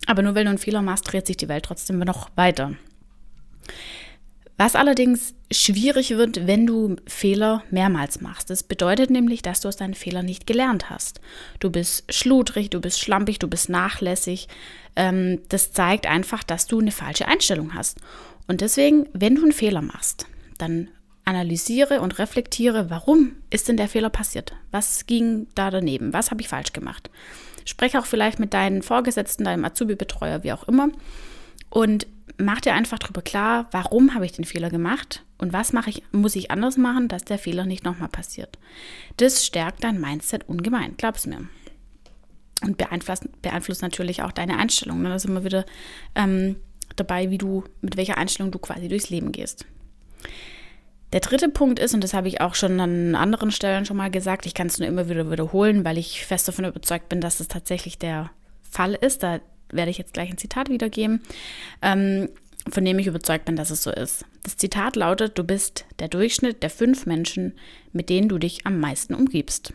Aber 0.07 0.23
nur 0.23 0.35
weil 0.35 0.45
du 0.45 0.51
einen 0.51 0.59
Fehler 0.59 0.83
machst, 0.83 1.13
dreht 1.13 1.27
sich 1.27 1.37
die 1.37 1.49
Welt 1.49 1.65
trotzdem 1.65 2.01
noch 2.01 2.31
weiter. 2.35 2.75
Was 4.57 4.77
allerdings 4.77 5.35
schwierig 5.53 6.11
wird, 6.11 6.47
wenn 6.47 6.67
du 6.67 6.97
Fehler 7.07 7.65
mehrmals 7.71 8.21
machst. 8.21 8.51
Das 8.51 8.63
bedeutet 8.63 9.11
nämlich, 9.11 9.43
dass 9.43 9.61
du 9.61 9.69
aus 9.69 9.77
deinen 9.77 9.95
Fehlern 9.95 10.27
nicht 10.27 10.47
gelernt 10.47 10.91
hast. 10.91 11.21
Du 11.59 11.71
bist 11.71 12.13
schludrig, 12.13 12.71
du 12.71 12.81
bist 12.81 13.01
schlampig, 13.01 13.39
du 13.39 13.49
bist 13.49 13.69
nachlässig. 13.69 14.49
Ähm, 14.97 15.41
das 15.49 15.73
zeigt 15.73 16.07
einfach, 16.07 16.45
dass 16.45 16.67
du 16.67 16.79
eine 16.79 16.93
falsche 16.93 17.27
Einstellung 17.27 17.75
hast. 17.75 17.99
Und 18.47 18.61
deswegen, 18.61 19.09
wenn 19.13 19.35
du 19.35 19.43
einen 19.43 19.53
Fehler 19.53 19.83
machst, 19.83 20.27
dann 20.59 20.89
analysiere 21.25 22.01
und 22.01 22.19
reflektiere, 22.19 22.91
warum 22.91 23.37
ist 23.51 23.69
denn 23.69 23.77
der 23.77 23.89
Fehler 23.89 24.11
passiert? 24.11 24.55
Was 24.71 25.07
ging 25.07 25.49
da 25.55 25.71
daneben? 25.71 26.13
Was 26.13 26.31
habe 26.31 26.41
ich 26.43 26.49
falsch 26.49 26.73
gemacht? 26.73 27.11
Spreche 27.65 27.99
auch 27.99 28.07
vielleicht 28.07 28.39
mit 28.39 28.55
deinen 28.55 28.83
Vorgesetzten, 28.83 29.45
deinem 29.45 29.65
Azubi-Betreuer, 29.65 30.43
wie 30.45 30.53
auch 30.53 30.67
immer. 30.67 30.89
Und 31.69 32.07
mach 32.39 32.61
dir 32.61 32.75
einfach 32.75 32.99
darüber 32.99 33.23
klar, 33.23 33.69
warum 33.71 34.15
habe 34.15 34.25
ich 34.25 34.33
den 34.33 34.45
Fehler 34.45 34.71
gemacht 34.71 35.25
und 35.39 35.53
was 35.53 35.73
mache 35.73 35.91
ich, 35.91 36.03
muss 36.13 36.37
ich 36.37 36.51
anders 36.51 36.77
machen, 36.77 37.09
dass 37.09 37.25
der 37.25 37.39
Fehler 37.39 37.67
nicht 37.67 37.85
nochmal 37.85 38.09
passiert. 38.09 38.59
Das 39.17 39.45
stärkt 39.45 39.85
dein 39.85 40.01
Mindset 40.01 40.49
ungemein, 40.49 40.95
glaub's 40.97 41.27
mir. 41.27 41.49
Und 42.63 42.77
beeinflusst, 42.77 43.25
beeinflusst 43.41 43.83
natürlich 43.83 44.23
auch 44.23 44.33
deine 44.33 44.59
Einstellung. 44.59 45.01
Ne? 45.01 45.09
Da 45.09 45.19
sind 45.19 45.33
wir 45.33 45.45
wieder 45.45 45.65
ähm, 46.15 46.57
dabei, 46.97 47.31
wie 47.31 47.39
du, 47.39 47.65
mit 47.81 47.97
welcher 47.97 48.19
Einstellung 48.19 48.53
du 48.53 48.59
quasi 48.59 48.89
durchs 48.89 49.09
Leben 49.09 49.33
gehst. 49.33 49.65
Der 51.13 51.21
dritte 51.21 51.49
Punkt 51.49 51.79
ist, 51.79 51.95
und 51.95 52.05
das 52.05 52.15
habe 52.15 52.29
ich 52.29 52.41
auch 52.41 52.55
schon 52.55 52.79
an 52.79 53.15
anderen 53.15 53.51
Stellen 53.51 53.85
schon 53.85 53.97
mal 53.97 54.11
gesagt, 54.11 54.47
ich 54.47 54.55
kann 54.55 54.69
es 54.69 54.79
nur 54.79 54.87
immer 54.87 55.09
wieder 55.09 55.31
wiederholen, 55.31 55.85
weil 55.85 55.99
ich 55.99 56.25
fest 56.25 56.47
davon 56.47 56.67
überzeugt 56.67 57.09
bin, 57.09 57.21
dass 57.21 57.41
es 57.41 57.49
tatsächlich 57.49 57.99
der 57.99 58.31
Fall 58.63 58.95
ist. 58.95 59.23
Da 59.23 59.41
werde 59.73 59.91
ich 59.91 59.99
jetzt 59.99 60.15
gleich 60.15 60.31
ein 60.31 60.39
Zitat 60.39 60.69
wiedergeben, 60.69 61.23
ähm, 61.83 62.29
von 62.69 62.85
dem 62.85 62.99
ich 62.99 63.07
überzeugt 63.07 63.45
bin, 63.45 63.57
dass 63.57 63.71
es 63.71 63.83
so 63.83 63.91
ist. 63.91 64.25
Das 64.43 64.57
Zitat 64.57 64.97
lautet, 64.97 65.39
du 65.39 65.45
bist 65.45 65.85
der 65.99 66.09
Durchschnitt 66.09 66.63
der 66.63 66.71
fünf 66.71 67.07
Menschen, 67.07 67.55
mit 67.93 68.09
denen 68.09 68.29
du 68.29 68.39
dich 68.39 68.67
am 68.67 68.81
meisten 68.81 69.15
umgibst. 69.15 69.73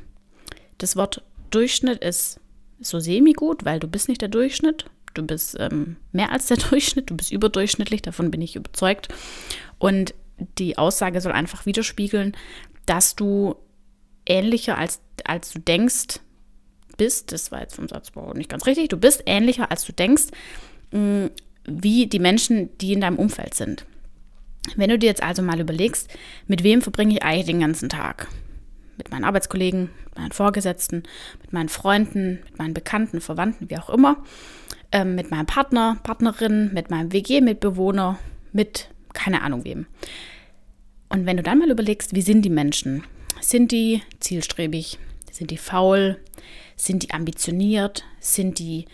Das 0.78 0.96
Wort 0.96 1.24
Durchschnitt 1.50 2.04
ist 2.04 2.40
so 2.80 3.00
semi-gut, 3.00 3.66
weil 3.66 3.80
du 3.80 3.88
bist 3.88 4.10
nicht 4.10 4.22
der 4.22 4.30
Durchschnitt. 4.30 4.86
Du 5.14 5.24
bist 5.24 5.56
ähm, 5.60 5.98
mehr 6.12 6.32
als 6.32 6.48
der 6.48 6.58
Durchschnitt, 6.70 7.10
du 7.10 7.16
bist 7.16 7.32
überdurchschnittlich, 7.32 8.02
davon 8.02 8.32
bin 8.32 8.42
ich 8.42 8.56
überzeugt. 8.56 9.08
Und 9.80 10.14
die 10.58 10.78
Aussage 10.78 11.22
soll 11.22 11.32
einfach 11.32 11.66
widerspiegeln, 11.66 12.36
dass 12.86 13.16
du 13.16 13.56
ähnlicher 14.26 14.78
als, 14.78 15.00
als 15.24 15.52
du 15.52 15.60
denkst, 15.60 16.20
bist, 16.98 17.32
das 17.32 17.52
war 17.52 17.62
jetzt 17.62 17.76
vom 17.76 17.88
Satzbau 17.88 18.34
nicht 18.34 18.50
ganz 18.50 18.66
richtig, 18.66 18.90
du 18.90 18.98
bist 18.98 19.24
ähnlicher, 19.26 19.72
als 19.72 19.86
du 19.86 19.94
denkst, 19.94 20.26
mm, 20.92 21.26
wie 21.66 22.08
die 22.08 22.20
Menschen, 22.20 22.76
die 22.80 22.94
in 22.94 23.02
deinem 23.02 23.18
Umfeld 23.18 23.54
sind. 23.54 23.86
Wenn 24.76 24.90
du 24.90 24.98
dir 24.98 25.08
jetzt 25.08 25.24
also 25.24 25.42
mal 25.42 25.60
überlegst, 25.60 26.10
mit 26.48 26.64
wem 26.64 26.82
verbringe 26.82 27.14
ich 27.14 27.24
eigentlich 27.24 27.46
den 27.46 27.60
ganzen 27.60 27.90
Tag? 27.90 28.28
Mit 28.98 29.12
meinen 29.12 29.26
Arbeitskollegen, 29.26 29.90
mit 30.06 30.18
meinen 30.18 30.32
Vorgesetzten, 30.32 31.04
mit 31.42 31.54
meinen 31.54 31.70
Freunden, 31.70 32.40
mit 32.46 32.58
meinen 32.58 32.74
Bekannten, 32.74 33.22
Verwandten, 33.22 33.70
wie 33.70 33.78
auch 33.78 33.90
immer, 33.90 34.24
ähm, 34.92 35.16
mit 35.16 35.32
meinem 35.32 35.46
Partner, 35.46 35.98
Partnerin, 36.04 36.74
mit 36.74 36.90
meinem 36.90 37.12
WG-Mitbewohner, 37.12 38.18
mit 38.54 38.90
keine 39.14 39.42
Ahnung 39.42 39.64
wem. 39.66 39.86
Und 41.10 41.26
wenn 41.26 41.38
du 41.38 41.44
dann 41.44 41.60
mal 41.60 41.70
überlegst, 41.70 42.16
wie 42.16 42.22
sind 42.22 42.44
die 42.44 42.50
Menschen? 42.50 43.04
Sind 43.42 43.72
die 43.72 44.02
zielstrebig? 44.20 44.98
Sind 45.36 45.52
die 45.52 45.58
faul? 45.58 46.18
Sind 46.78 47.04
die 47.04 47.12
ambitioniert? 47.12 48.06
Sind 48.22 48.58
die 48.58 48.86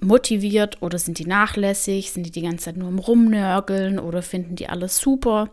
motiviert 0.00 0.82
oder 0.82 0.98
sind 0.98 1.20
die 1.20 1.24
nachlässig? 1.24 2.10
Sind 2.10 2.24
die 2.26 2.32
die 2.32 2.42
ganze 2.42 2.64
Zeit 2.64 2.76
nur 2.76 2.88
im 2.88 2.98
Rumnörgeln 2.98 4.00
oder 4.00 4.20
finden 4.20 4.56
die 4.56 4.68
alles 4.68 4.98
super? 4.98 5.50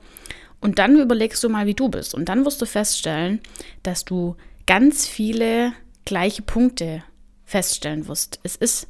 Und 0.59 0.79
dann 0.79 0.99
überlegst 0.99 1.43
du 1.43 1.49
mal, 1.49 1.67
wie 1.67 1.75
du 1.75 1.89
bist. 1.89 2.15
Und 2.15 2.27
dann 2.27 2.43
wirst 2.43 2.59
du 2.59 2.65
feststellen, 2.65 3.39
dass 3.83 4.03
du 4.03 4.35
ganz 4.65 5.05
viele 5.07 5.73
gleiche 6.05 6.41
Punkte 6.41 7.03
feststellen 7.45 8.07
wirst. 8.07 8.39
Es 8.41 8.55
ist 8.55 8.87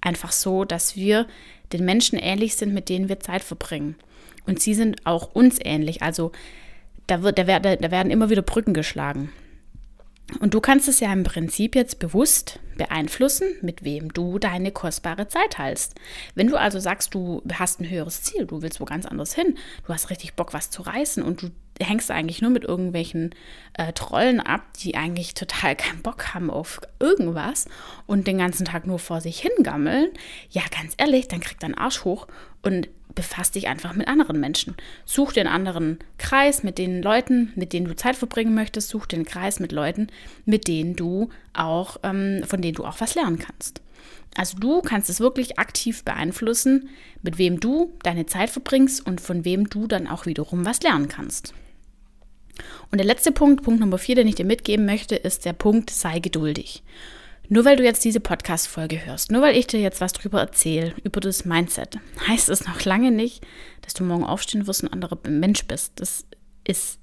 einfach 0.00 0.32
so, 0.32 0.64
dass 0.64 0.96
wir 0.96 1.26
den 1.74 1.84
Menschen 1.84 2.18
ähnlich 2.18 2.56
sind, 2.56 2.72
mit 2.72 2.88
denen 2.88 3.10
wir 3.10 3.20
Zeit 3.20 3.44
verbringen. 3.44 3.96
Und 4.46 4.62
sie 4.62 4.72
sind 4.72 5.04
auch 5.04 5.34
uns 5.34 5.58
ähnlich. 5.62 6.00
Also 6.00 6.32
da, 7.08 7.22
wird, 7.22 7.36
da, 7.36 7.44
da 7.44 7.90
werden 7.90 8.10
immer 8.10 8.30
wieder 8.30 8.40
Brücken 8.40 8.72
geschlagen. 8.72 9.30
Und 10.40 10.54
du 10.54 10.60
kannst 10.60 10.88
es 10.88 11.00
ja 11.00 11.12
im 11.12 11.22
Prinzip 11.22 11.76
jetzt 11.76 11.98
bewusst 11.98 12.58
beeinflussen, 12.76 13.46
mit 13.62 13.84
wem 13.84 14.12
du 14.12 14.38
deine 14.38 14.72
kostbare 14.72 15.28
Zeit 15.28 15.52
teilst. 15.52 15.94
Wenn 16.34 16.48
du 16.48 16.56
also 16.56 16.80
sagst, 16.80 17.14
du 17.14 17.42
hast 17.52 17.80
ein 17.80 17.88
höheres 17.88 18.22
Ziel, 18.22 18.46
du 18.46 18.62
willst 18.62 18.80
wo 18.80 18.84
ganz 18.84 19.06
anders 19.06 19.34
hin, 19.34 19.56
du 19.86 19.92
hast 19.92 20.10
richtig 20.10 20.34
Bock, 20.34 20.52
was 20.52 20.70
zu 20.70 20.82
reißen 20.82 21.22
und 21.22 21.42
du 21.42 21.50
hängst 21.80 22.08
du 22.08 22.14
eigentlich 22.14 22.40
nur 22.40 22.50
mit 22.50 22.64
irgendwelchen 22.64 23.34
äh, 23.74 23.92
Trollen 23.92 24.40
ab, 24.40 24.62
die 24.82 24.94
eigentlich 24.94 25.34
total 25.34 25.74
keinen 25.76 26.02
Bock 26.02 26.34
haben 26.34 26.50
auf 26.50 26.80
irgendwas 27.00 27.66
und 28.06 28.26
den 28.26 28.38
ganzen 28.38 28.64
Tag 28.64 28.86
nur 28.86 28.98
vor 28.98 29.20
sich 29.20 29.40
hingammeln, 29.40 30.08
ja, 30.50 30.62
ganz 30.70 30.94
ehrlich, 30.96 31.28
dann 31.28 31.40
krieg 31.40 31.58
deinen 31.58 31.74
Arsch 31.74 32.04
hoch 32.04 32.28
und 32.62 32.88
befass 33.14 33.50
dich 33.50 33.68
einfach 33.68 33.94
mit 33.94 34.08
anderen 34.08 34.40
Menschen. 34.40 34.74
Such 35.04 35.36
einen 35.36 35.48
anderen 35.48 35.98
Kreis 36.18 36.62
mit 36.62 36.78
den 36.78 37.02
Leuten, 37.02 37.52
mit 37.54 37.72
denen 37.72 37.86
du 37.86 37.94
Zeit 37.94 38.16
verbringen 38.16 38.54
möchtest. 38.54 38.88
Such 38.88 39.06
den 39.06 39.24
Kreis 39.24 39.60
mit 39.60 39.72
Leuten, 39.72 40.08
mit 40.44 40.66
denen 40.66 40.96
du 40.96 41.28
auch, 41.52 41.98
ähm, 42.02 42.42
von 42.44 42.60
denen 42.60 42.74
du 42.74 42.84
auch 42.84 43.00
was 43.00 43.14
lernen 43.14 43.38
kannst. 43.38 43.80
Also 44.36 44.58
du 44.58 44.80
kannst 44.80 45.08
es 45.10 45.20
wirklich 45.20 45.58
aktiv 45.58 46.02
beeinflussen, 46.02 46.88
mit 47.22 47.38
wem 47.38 47.60
du 47.60 47.92
deine 48.02 48.26
Zeit 48.26 48.50
verbringst 48.50 49.06
und 49.06 49.20
von 49.20 49.44
wem 49.44 49.70
du 49.70 49.86
dann 49.86 50.08
auch 50.08 50.26
wiederum 50.26 50.64
was 50.64 50.82
lernen 50.82 51.08
kannst. 51.08 51.54
Und 52.90 52.98
der 52.98 53.06
letzte 53.06 53.32
Punkt, 53.32 53.62
Punkt 53.62 53.80
Nummer 53.80 53.98
vier, 53.98 54.14
den 54.14 54.28
ich 54.28 54.34
dir 54.34 54.44
mitgeben 54.44 54.86
möchte, 54.86 55.16
ist 55.16 55.44
der 55.44 55.52
Punkt, 55.52 55.90
sei 55.90 56.18
geduldig. 56.18 56.82
Nur 57.48 57.64
weil 57.64 57.76
du 57.76 57.84
jetzt 57.84 58.04
diese 58.04 58.20
Podcast-Folge 58.20 59.04
hörst, 59.04 59.30
nur 59.30 59.42
weil 59.42 59.56
ich 59.56 59.66
dir 59.66 59.80
jetzt 59.80 60.00
was 60.00 60.14
drüber 60.14 60.40
erzähle, 60.40 60.94
über 61.04 61.20
das 61.20 61.44
Mindset, 61.44 61.98
heißt 62.26 62.48
es 62.48 62.66
noch 62.66 62.84
lange 62.84 63.10
nicht, 63.10 63.44
dass 63.82 63.92
du 63.92 64.02
morgen 64.02 64.24
aufstehen 64.24 64.66
wirst 64.66 64.82
und 64.82 64.88
ein 64.88 64.94
anderer 64.94 65.18
Mensch 65.28 65.66
bist. 65.66 65.92
Das 65.96 66.24
ist 66.66 66.98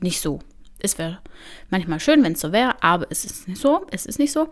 nicht 0.00 0.20
so. 0.20 0.38
Es 0.78 0.98
wäre 0.98 1.18
manchmal 1.70 2.00
schön, 2.00 2.22
wenn 2.22 2.34
es 2.34 2.40
so 2.40 2.52
wäre, 2.52 2.80
aber 2.82 3.06
es 3.10 3.24
ist 3.24 3.48
nicht 3.48 3.60
so. 3.60 3.84
Es 3.90 4.06
ist 4.06 4.18
nicht 4.18 4.32
so. 4.32 4.50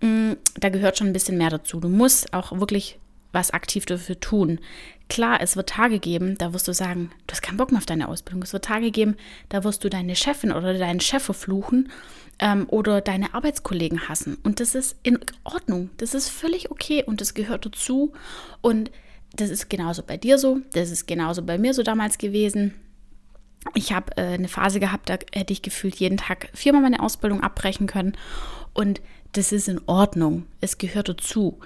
Mm, 0.00 0.32
da 0.58 0.68
gehört 0.68 0.98
schon 0.98 1.08
ein 1.08 1.12
bisschen 1.12 1.38
mehr 1.38 1.50
dazu. 1.50 1.80
Du 1.80 1.88
musst 1.88 2.32
auch 2.34 2.58
wirklich 2.58 2.98
was 3.32 3.50
aktiv 3.50 3.86
dafür 3.86 4.18
tun. 4.20 4.60
Klar, 5.08 5.40
es 5.40 5.56
wird 5.56 5.70
Tage 5.70 5.98
geben, 6.00 6.36
da 6.36 6.52
wirst 6.52 6.68
du 6.68 6.72
sagen, 6.72 7.10
du 7.26 7.32
hast 7.32 7.42
keinen 7.42 7.56
Bock 7.56 7.70
mehr 7.70 7.78
auf 7.78 7.86
deine 7.86 8.08
Ausbildung. 8.08 8.42
Es 8.42 8.52
wird 8.52 8.64
Tage 8.64 8.90
geben, 8.90 9.16
da 9.48 9.64
wirst 9.64 9.82
du 9.84 9.88
deine 9.88 10.16
Chefin 10.16 10.52
oder 10.52 10.74
deinen 10.74 11.00
Chef 11.00 11.22
verfluchen 11.22 11.90
ähm, 12.38 12.66
oder 12.68 13.00
deine 13.00 13.34
Arbeitskollegen 13.34 14.08
hassen. 14.08 14.36
Und 14.42 14.60
das 14.60 14.74
ist 14.74 14.96
in 15.02 15.18
Ordnung. 15.44 15.90
Das 15.96 16.14
ist 16.14 16.28
völlig 16.28 16.70
okay 16.70 17.04
und 17.04 17.20
das 17.20 17.34
gehört 17.34 17.64
dazu. 17.64 18.12
Und 18.60 18.90
das 19.34 19.50
ist 19.50 19.70
genauso 19.70 20.02
bei 20.02 20.16
dir 20.16 20.38
so. 20.38 20.60
Das 20.72 20.90
ist 20.90 21.06
genauso 21.06 21.42
bei 21.42 21.58
mir 21.58 21.74
so 21.74 21.82
damals 21.82 22.18
gewesen. 22.18 22.74
Ich 23.74 23.92
habe 23.92 24.16
äh, 24.16 24.34
eine 24.34 24.48
Phase 24.48 24.80
gehabt, 24.80 25.08
da 25.08 25.18
hätte 25.32 25.52
ich 25.52 25.62
gefühlt 25.62 25.96
jeden 25.96 26.18
Tag 26.18 26.48
viermal 26.54 26.82
meine 26.82 27.00
Ausbildung 27.00 27.42
abbrechen 27.42 27.86
können. 27.86 28.16
Und 28.72 29.00
das 29.32 29.52
ist 29.52 29.68
in 29.68 29.80
Ordnung. 29.86 30.46
Es 30.60 30.78
gehört 30.78 31.08
dazu. 31.08 31.58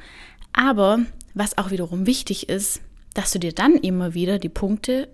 Aber 0.52 1.00
was 1.34 1.58
auch 1.58 1.70
wiederum 1.70 2.06
wichtig 2.06 2.48
ist, 2.48 2.80
dass 3.14 3.30
du 3.32 3.38
dir 3.38 3.52
dann 3.52 3.76
immer 3.76 4.14
wieder 4.14 4.38
die 4.38 4.48
Punkte 4.48 5.08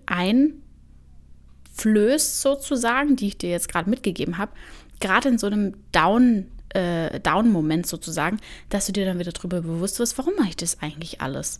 einflößt, 1.75 2.41
sozusagen, 2.41 3.15
die 3.15 3.27
ich 3.27 3.37
dir 3.37 3.49
jetzt 3.49 3.69
gerade 3.69 3.89
mitgegeben 3.89 4.37
habe, 4.37 4.51
gerade 4.99 5.29
in 5.29 5.37
so 5.37 5.47
einem 5.47 5.75
Down, 5.91 6.45
äh, 6.69 7.19
Down-Moment 7.19 7.87
sozusagen, 7.87 8.39
dass 8.69 8.85
du 8.85 8.93
dir 8.93 9.05
dann 9.05 9.19
wieder 9.19 9.31
darüber 9.31 9.61
bewusst 9.61 9.99
wirst, 9.99 10.17
warum 10.17 10.35
mache 10.35 10.49
ich 10.49 10.57
das 10.57 10.81
eigentlich 10.81 11.21
alles? 11.21 11.59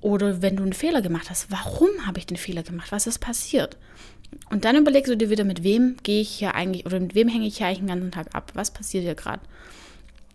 Oder 0.00 0.42
wenn 0.42 0.56
du 0.56 0.62
einen 0.62 0.72
Fehler 0.74 1.02
gemacht 1.02 1.28
hast, 1.28 1.50
warum 1.50 1.88
habe 2.06 2.20
ich 2.20 2.26
den 2.26 2.36
Fehler 2.36 2.62
gemacht? 2.62 2.92
Was 2.92 3.08
ist 3.08 3.18
passiert? 3.18 3.76
Und 4.50 4.64
dann 4.64 4.76
überlegst 4.76 5.10
du 5.10 5.16
dir 5.16 5.30
wieder, 5.30 5.44
mit 5.44 5.64
wem 5.64 5.96
gehe 6.02 6.20
ich 6.20 6.28
hier 6.28 6.54
eigentlich 6.54 6.86
oder 6.86 7.00
mit 7.00 7.14
wem 7.14 7.28
hänge 7.28 7.46
ich 7.46 7.58
hier 7.58 7.66
eigentlich 7.66 7.78
den 7.78 7.88
ganzen 7.88 8.12
Tag 8.12 8.34
ab? 8.34 8.52
Was 8.54 8.70
passiert 8.70 9.02
hier 9.02 9.14
gerade? 9.14 9.40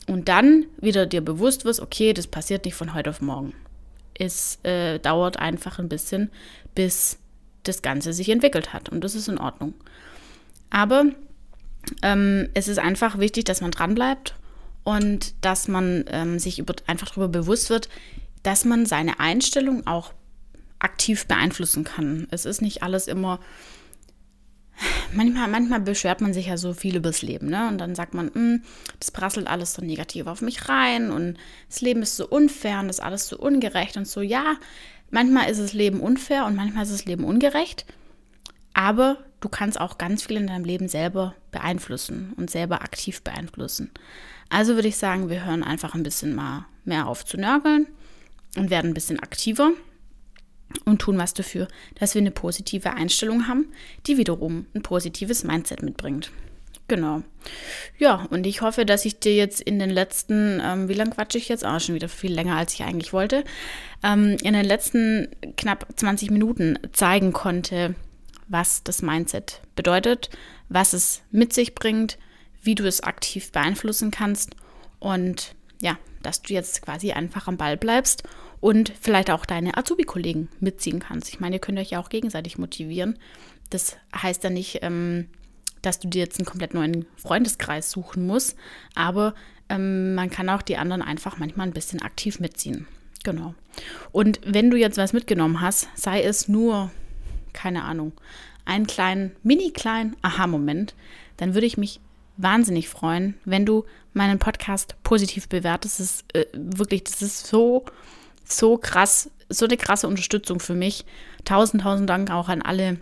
Und 0.08 0.28
dann 0.28 0.66
wieder 0.80 1.06
dir 1.06 1.22
bewusst 1.22 1.66
wirst, 1.66 1.80
okay, 1.80 2.14
das 2.14 2.28
passiert 2.28 2.66
nicht 2.66 2.76
von 2.76 2.94
heute 2.94 3.10
auf 3.10 3.22
morgen. 3.22 3.54
Es 4.14 4.60
äh, 4.64 5.00
dauert 5.00 5.38
einfach 5.38 5.80
ein 5.80 5.90
bisschen, 5.90 6.30
bis 6.76 7.18
das 7.64 7.82
Ganze 7.82 8.14
sich 8.14 8.30
entwickelt 8.30 8.74
hat. 8.74 8.90
Und 8.90 9.04
das 9.04 9.16
ist 9.16 9.28
in 9.28 9.38
Ordnung. 9.38 9.74
Aber 10.70 11.06
ähm, 12.02 12.50
es 12.54 12.68
ist 12.68 12.80
einfach 12.80 13.18
wichtig, 13.18 13.46
dass 13.46 13.62
man 13.62 13.72
dranbleibt 13.72 14.36
und 14.84 15.34
dass 15.42 15.68
man 15.68 16.06
ähm, 16.08 16.40
sich 16.40 16.60
über, 16.60 16.76
einfach 16.88 17.10
darüber 17.10 17.30
bewusst 17.30 17.70
wird, 17.70 17.90
dass 18.44 18.66
man 18.66 18.86
seine 18.86 19.20
Einstellung 19.20 19.88
auch 19.88 20.14
aktiv 20.80 21.26
beeinflussen 21.28 21.86
kann. 21.86 22.28
Es 22.30 22.46
ist 22.46 22.62
nicht 22.62 22.84
alles 22.84 23.08
immer. 23.08 23.40
Manchmal, 25.14 25.48
manchmal 25.48 25.80
beschwert 25.80 26.22
man 26.22 26.34
sich 26.34 26.48
ja 26.48 26.58
so 26.58 26.74
viel 26.74 26.96
übers 26.96 27.22
Leben, 27.22 27.48
ne? 27.48 27.68
Und 27.68 27.78
dann 27.78 27.96
sagt 27.96 28.14
man, 28.14 28.32
hm, 28.34 28.64
das 29.00 29.12
prasselt 29.12 29.48
alles 29.48 29.74
so 29.74 29.84
negativ 29.84 30.28
auf 30.28 30.42
mich 30.42 30.70
rein 30.70 31.12
und 31.12 31.38
das 31.70 31.82
Leben 31.82 32.02
ist 32.02 32.16
so 32.16 32.28
unfair 32.28 32.80
und 32.80 32.88
das 32.88 32.98
ist 33.00 33.04
alles 33.04 33.28
so 33.28 33.38
ungerecht 33.38 33.98
und 33.98 34.08
so. 34.08 34.22
Ja, 34.22 34.56
manchmal 35.12 35.50
ist 35.50 35.60
das 35.60 35.74
Leben 35.74 36.00
unfair 36.00 36.46
und 36.46 36.56
manchmal 36.56 36.84
ist 36.84 36.94
das 36.94 37.06
Leben 37.06 37.24
ungerecht. 37.24 37.86
Aber 38.74 39.18
du 39.40 39.50
kannst 39.50 39.80
auch 39.80 39.98
ganz 39.98 40.24
viel 40.24 40.38
in 40.38 40.48
deinem 40.48 40.66
Leben 40.66 40.88
selber 40.88 41.36
beeinflussen 41.52 42.34
und 42.38 42.50
selber 42.50 42.82
aktiv 42.82 43.22
beeinflussen. 43.22 43.92
Also 44.50 44.76
würde 44.76 44.88
ich 44.88 44.98
sagen, 44.98 45.30
wir 45.30 45.46
hören 45.46 45.64
einfach 45.64 45.94
ein 45.94 46.04
bisschen 46.04 46.34
mal 46.36 46.66
mehr 46.86 47.08
auf 47.08 47.26
zu 47.26 47.38
nörgeln 47.38 47.88
und 48.58 48.70
werden 48.70 48.92
ein 48.92 48.96
bisschen 48.96 49.20
aktiver 49.20 49.72
und 50.86 51.00
tun 51.00 51.18
was 51.18 51.34
dafür, 51.34 51.68
dass 51.96 52.16
wir 52.16 52.22
eine 52.22 52.32
positive 52.32 52.94
Einstellung 52.94 53.48
haben, 53.48 53.72
die 54.08 54.18
wiederum 54.18 54.66
ein 54.74 54.82
positives 54.82 55.44
Mindset 55.44 55.84
mitbringt. 55.84 56.32
Genau. 56.88 57.24
Ja, 57.98 58.28
und 58.30 58.46
ich 58.46 58.62
hoffe, 58.62 58.86
dass 58.86 59.06
ich 59.06 59.20
dir 59.20 59.34
jetzt 59.34 59.62
in 59.62 59.80
den 59.80 59.90
letzten, 59.90 60.62
ähm, 60.64 60.90
wie 60.90 60.94
lange 60.94 61.12
quatsche 61.12 61.38
ich 61.38 61.48
jetzt? 61.48 61.66
Auch 61.66 61.80
schon 61.80 61.96
wieder 61.96 62.10
viel 62.10 62.34
länger, 62.34 62.58
als 62.58 62.74
ich 62.74 62.84
eigentlich 62.84 63.14
wollte, 63.14 63.46
ähm, 64.04 64.38
in 64.44 64.54
den 64.54 64.66
letzten 64.66 65.30
knapp 65.56 65.88
20 65.96 66.30
Minuten 66.30 66.78
zeigen 66.92 67.32
konnte, 67.32 67.96
was 68.48 68.84
das 68.84 69.02
Mindset 69.02 69.62
bedeutet, 69.76 70.30
was 70.68 70.94
es 70.94 71.22
mit 71.32 71.54
sich 71.54 71.74
bringt, 71.74 72.18
wie 72.62 72.76
du 72.76 72.86
es 72.86 73.02
aktiv 73.02 73.52
beeinflussen 73.52 74.12
kannst 74.12 74.56
und 75.00 75.56
ja, 75.82 75.98
dass 76.22 76.42
du 76.42 76.54
jetzt 76.54 76.82
quasi 76.82 77.12
einfach 77.12 77.48
am 77.48 77.58
Ball 77.58 77.78
bleibst 77.78 78.24
und 78.64 78.94
vielleicht 79.02 79.30
auch 79.30 79.46
deine 79.46 79.76
Azubi-Kollegen 79.76 80.48
mitziehen 80.62 81.00
kannst. 81.00 81.28
Ich 81.28 81.42
meine, 81.42 81.58
ihr 81.58 81.60
könnt 81.60 81.78
euch 81.78 81.90
ja 81.90 82.00
auch 82.00 82.08
gegenseitig 82.08 82.58
motivieren. 82.58 83.20
Das 83.70 83.98
heißt 84.16 84.42
ja 84.46 84.50
nicht, 84.50 84.80
ähm, 84.84 85.28
dass 85.82 86.00
du 86.00 86.08
dir 86.08 86.20
jetzt 86.20 86.40
einen 86.40 86.46
komplett 86.46 86.74
neuen 86.74 87.06
Freundeskreis 87.18 87.92
suchen 87.92 88.26
musst, 88.26 88.56
aber 88.96 89.36
ähm, 89.68 90.16
man 90.16 90.30
kann 90.30 90.50
auch 90.50 90.62
die 90.62 90.78
anderen 90.78 91.02
einfach 91.02 91.38
manchmal 91.38 91.68
ein 91.68 91.74
bisschen 91.74 92.02
aktiv 92.02 92.40
mitziehen. 92.40 92.88
Genau. 93.26 93.54
Und 94.14 94.40
wenn 94.46 94.72
du 94.72 94.78
jetzt 94.78 94.98
was 94.98 95.12
mitgenommen 95.12 95.60
hast, 95.60 95.90
sei 95.96 96.24
es 96.24 96.48
nur 96.48 96.90
keine 97.52 97.84
Ahnung, 97.84 98.14
einen 98.64 98.88
kleinen, 98.88 99.36
mini 99.44 99.72
kleinen 99.72 100.16
Aha-Moment, 100.22 100.96
dann 101.36 101.54
würde 101.54 101.68
ich 101.68 101.78
mich 101.78 102.00
wahnsinnig 102.38 102.88
freuen, 102.88 103.36
wenn 103.44 103.66
du 103.66 103.84
meinen 104.14 104.40
Podcast 104.40 104.96
positiv 105.04 105.50
bewertest. 105.50 106.00
Das 106.00 106.06
ist 106.06 106.34
äh, 106.34 106.46
wirklich, 106.54 107.04
das 107.04 107.22
ist 107.22 107.46
so, 107.46 107.84
so 108.44 108.78
krass, 108.78 109.30
so 109.50 109.66
eine 109.66 109.78
krasse 109.78 110.08
Unterstützung 110.08 110.60
für 110.60 110.76
mich. 110.76 111.06
Tausend, 111.46 111.84
tausend 111.84 112.10
Dank 112.10 112.32
auch 112.32 112.50
an 112.50 112.62
alle, 112.62 112.98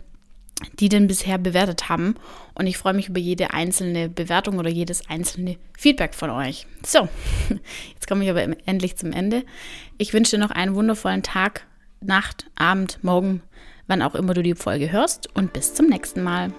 die 0.79 0.89
den 0.89 1.07
bisher 1.07 1.37
bewertet 1.37 1.89
haben. 1.89 2.15
Und 2.53 2.67
ich 2.67 2.77
freue 2.77 2.93
mich 2.93 3.09
über 3.09 3.19
jede 3.19 3.53
einzelne 3.53 4.09
Bewertung 4.09 4.59
oder 4.59 4.69
jedes 4.69 5.09
einzelne 5.09 5.57
Feedback 5.77 6.13
von 6.13 6.29
euch. 6.29 6.67
So, 6.85 7.07
jetzt 7.93 8.07
komme 8.07 8.23
ich 8.23 8.29
aber 8.29 8.43
endlich 8.67 8.97
zum 8.97 9.11
Ende. 9.11 9.43
Ich 9.97 10.13
wünsche 10.13 10.37
dir 10.37 10.43
noch 10.43 10.51
einen 10.51 10.75
wundervollen 10.75 11.23
Tag, 11.23 11.65
Nacht, 12.01 12.45
Abend, 12.55 13.03
Morgen, 13.03 13.41
wann 13.87 14.01
auch 14.01 14.15
immer 14.15 14.33
du 14.33 14.41
die 14.41 14.55
Folge 14.55 14.91
hörst 14.91 15.29
und 15.35 15.53
bis 15.53 15.73
zum 15.73 15.87
nächsten 15.87 16.23
Mal. 16.23 16.51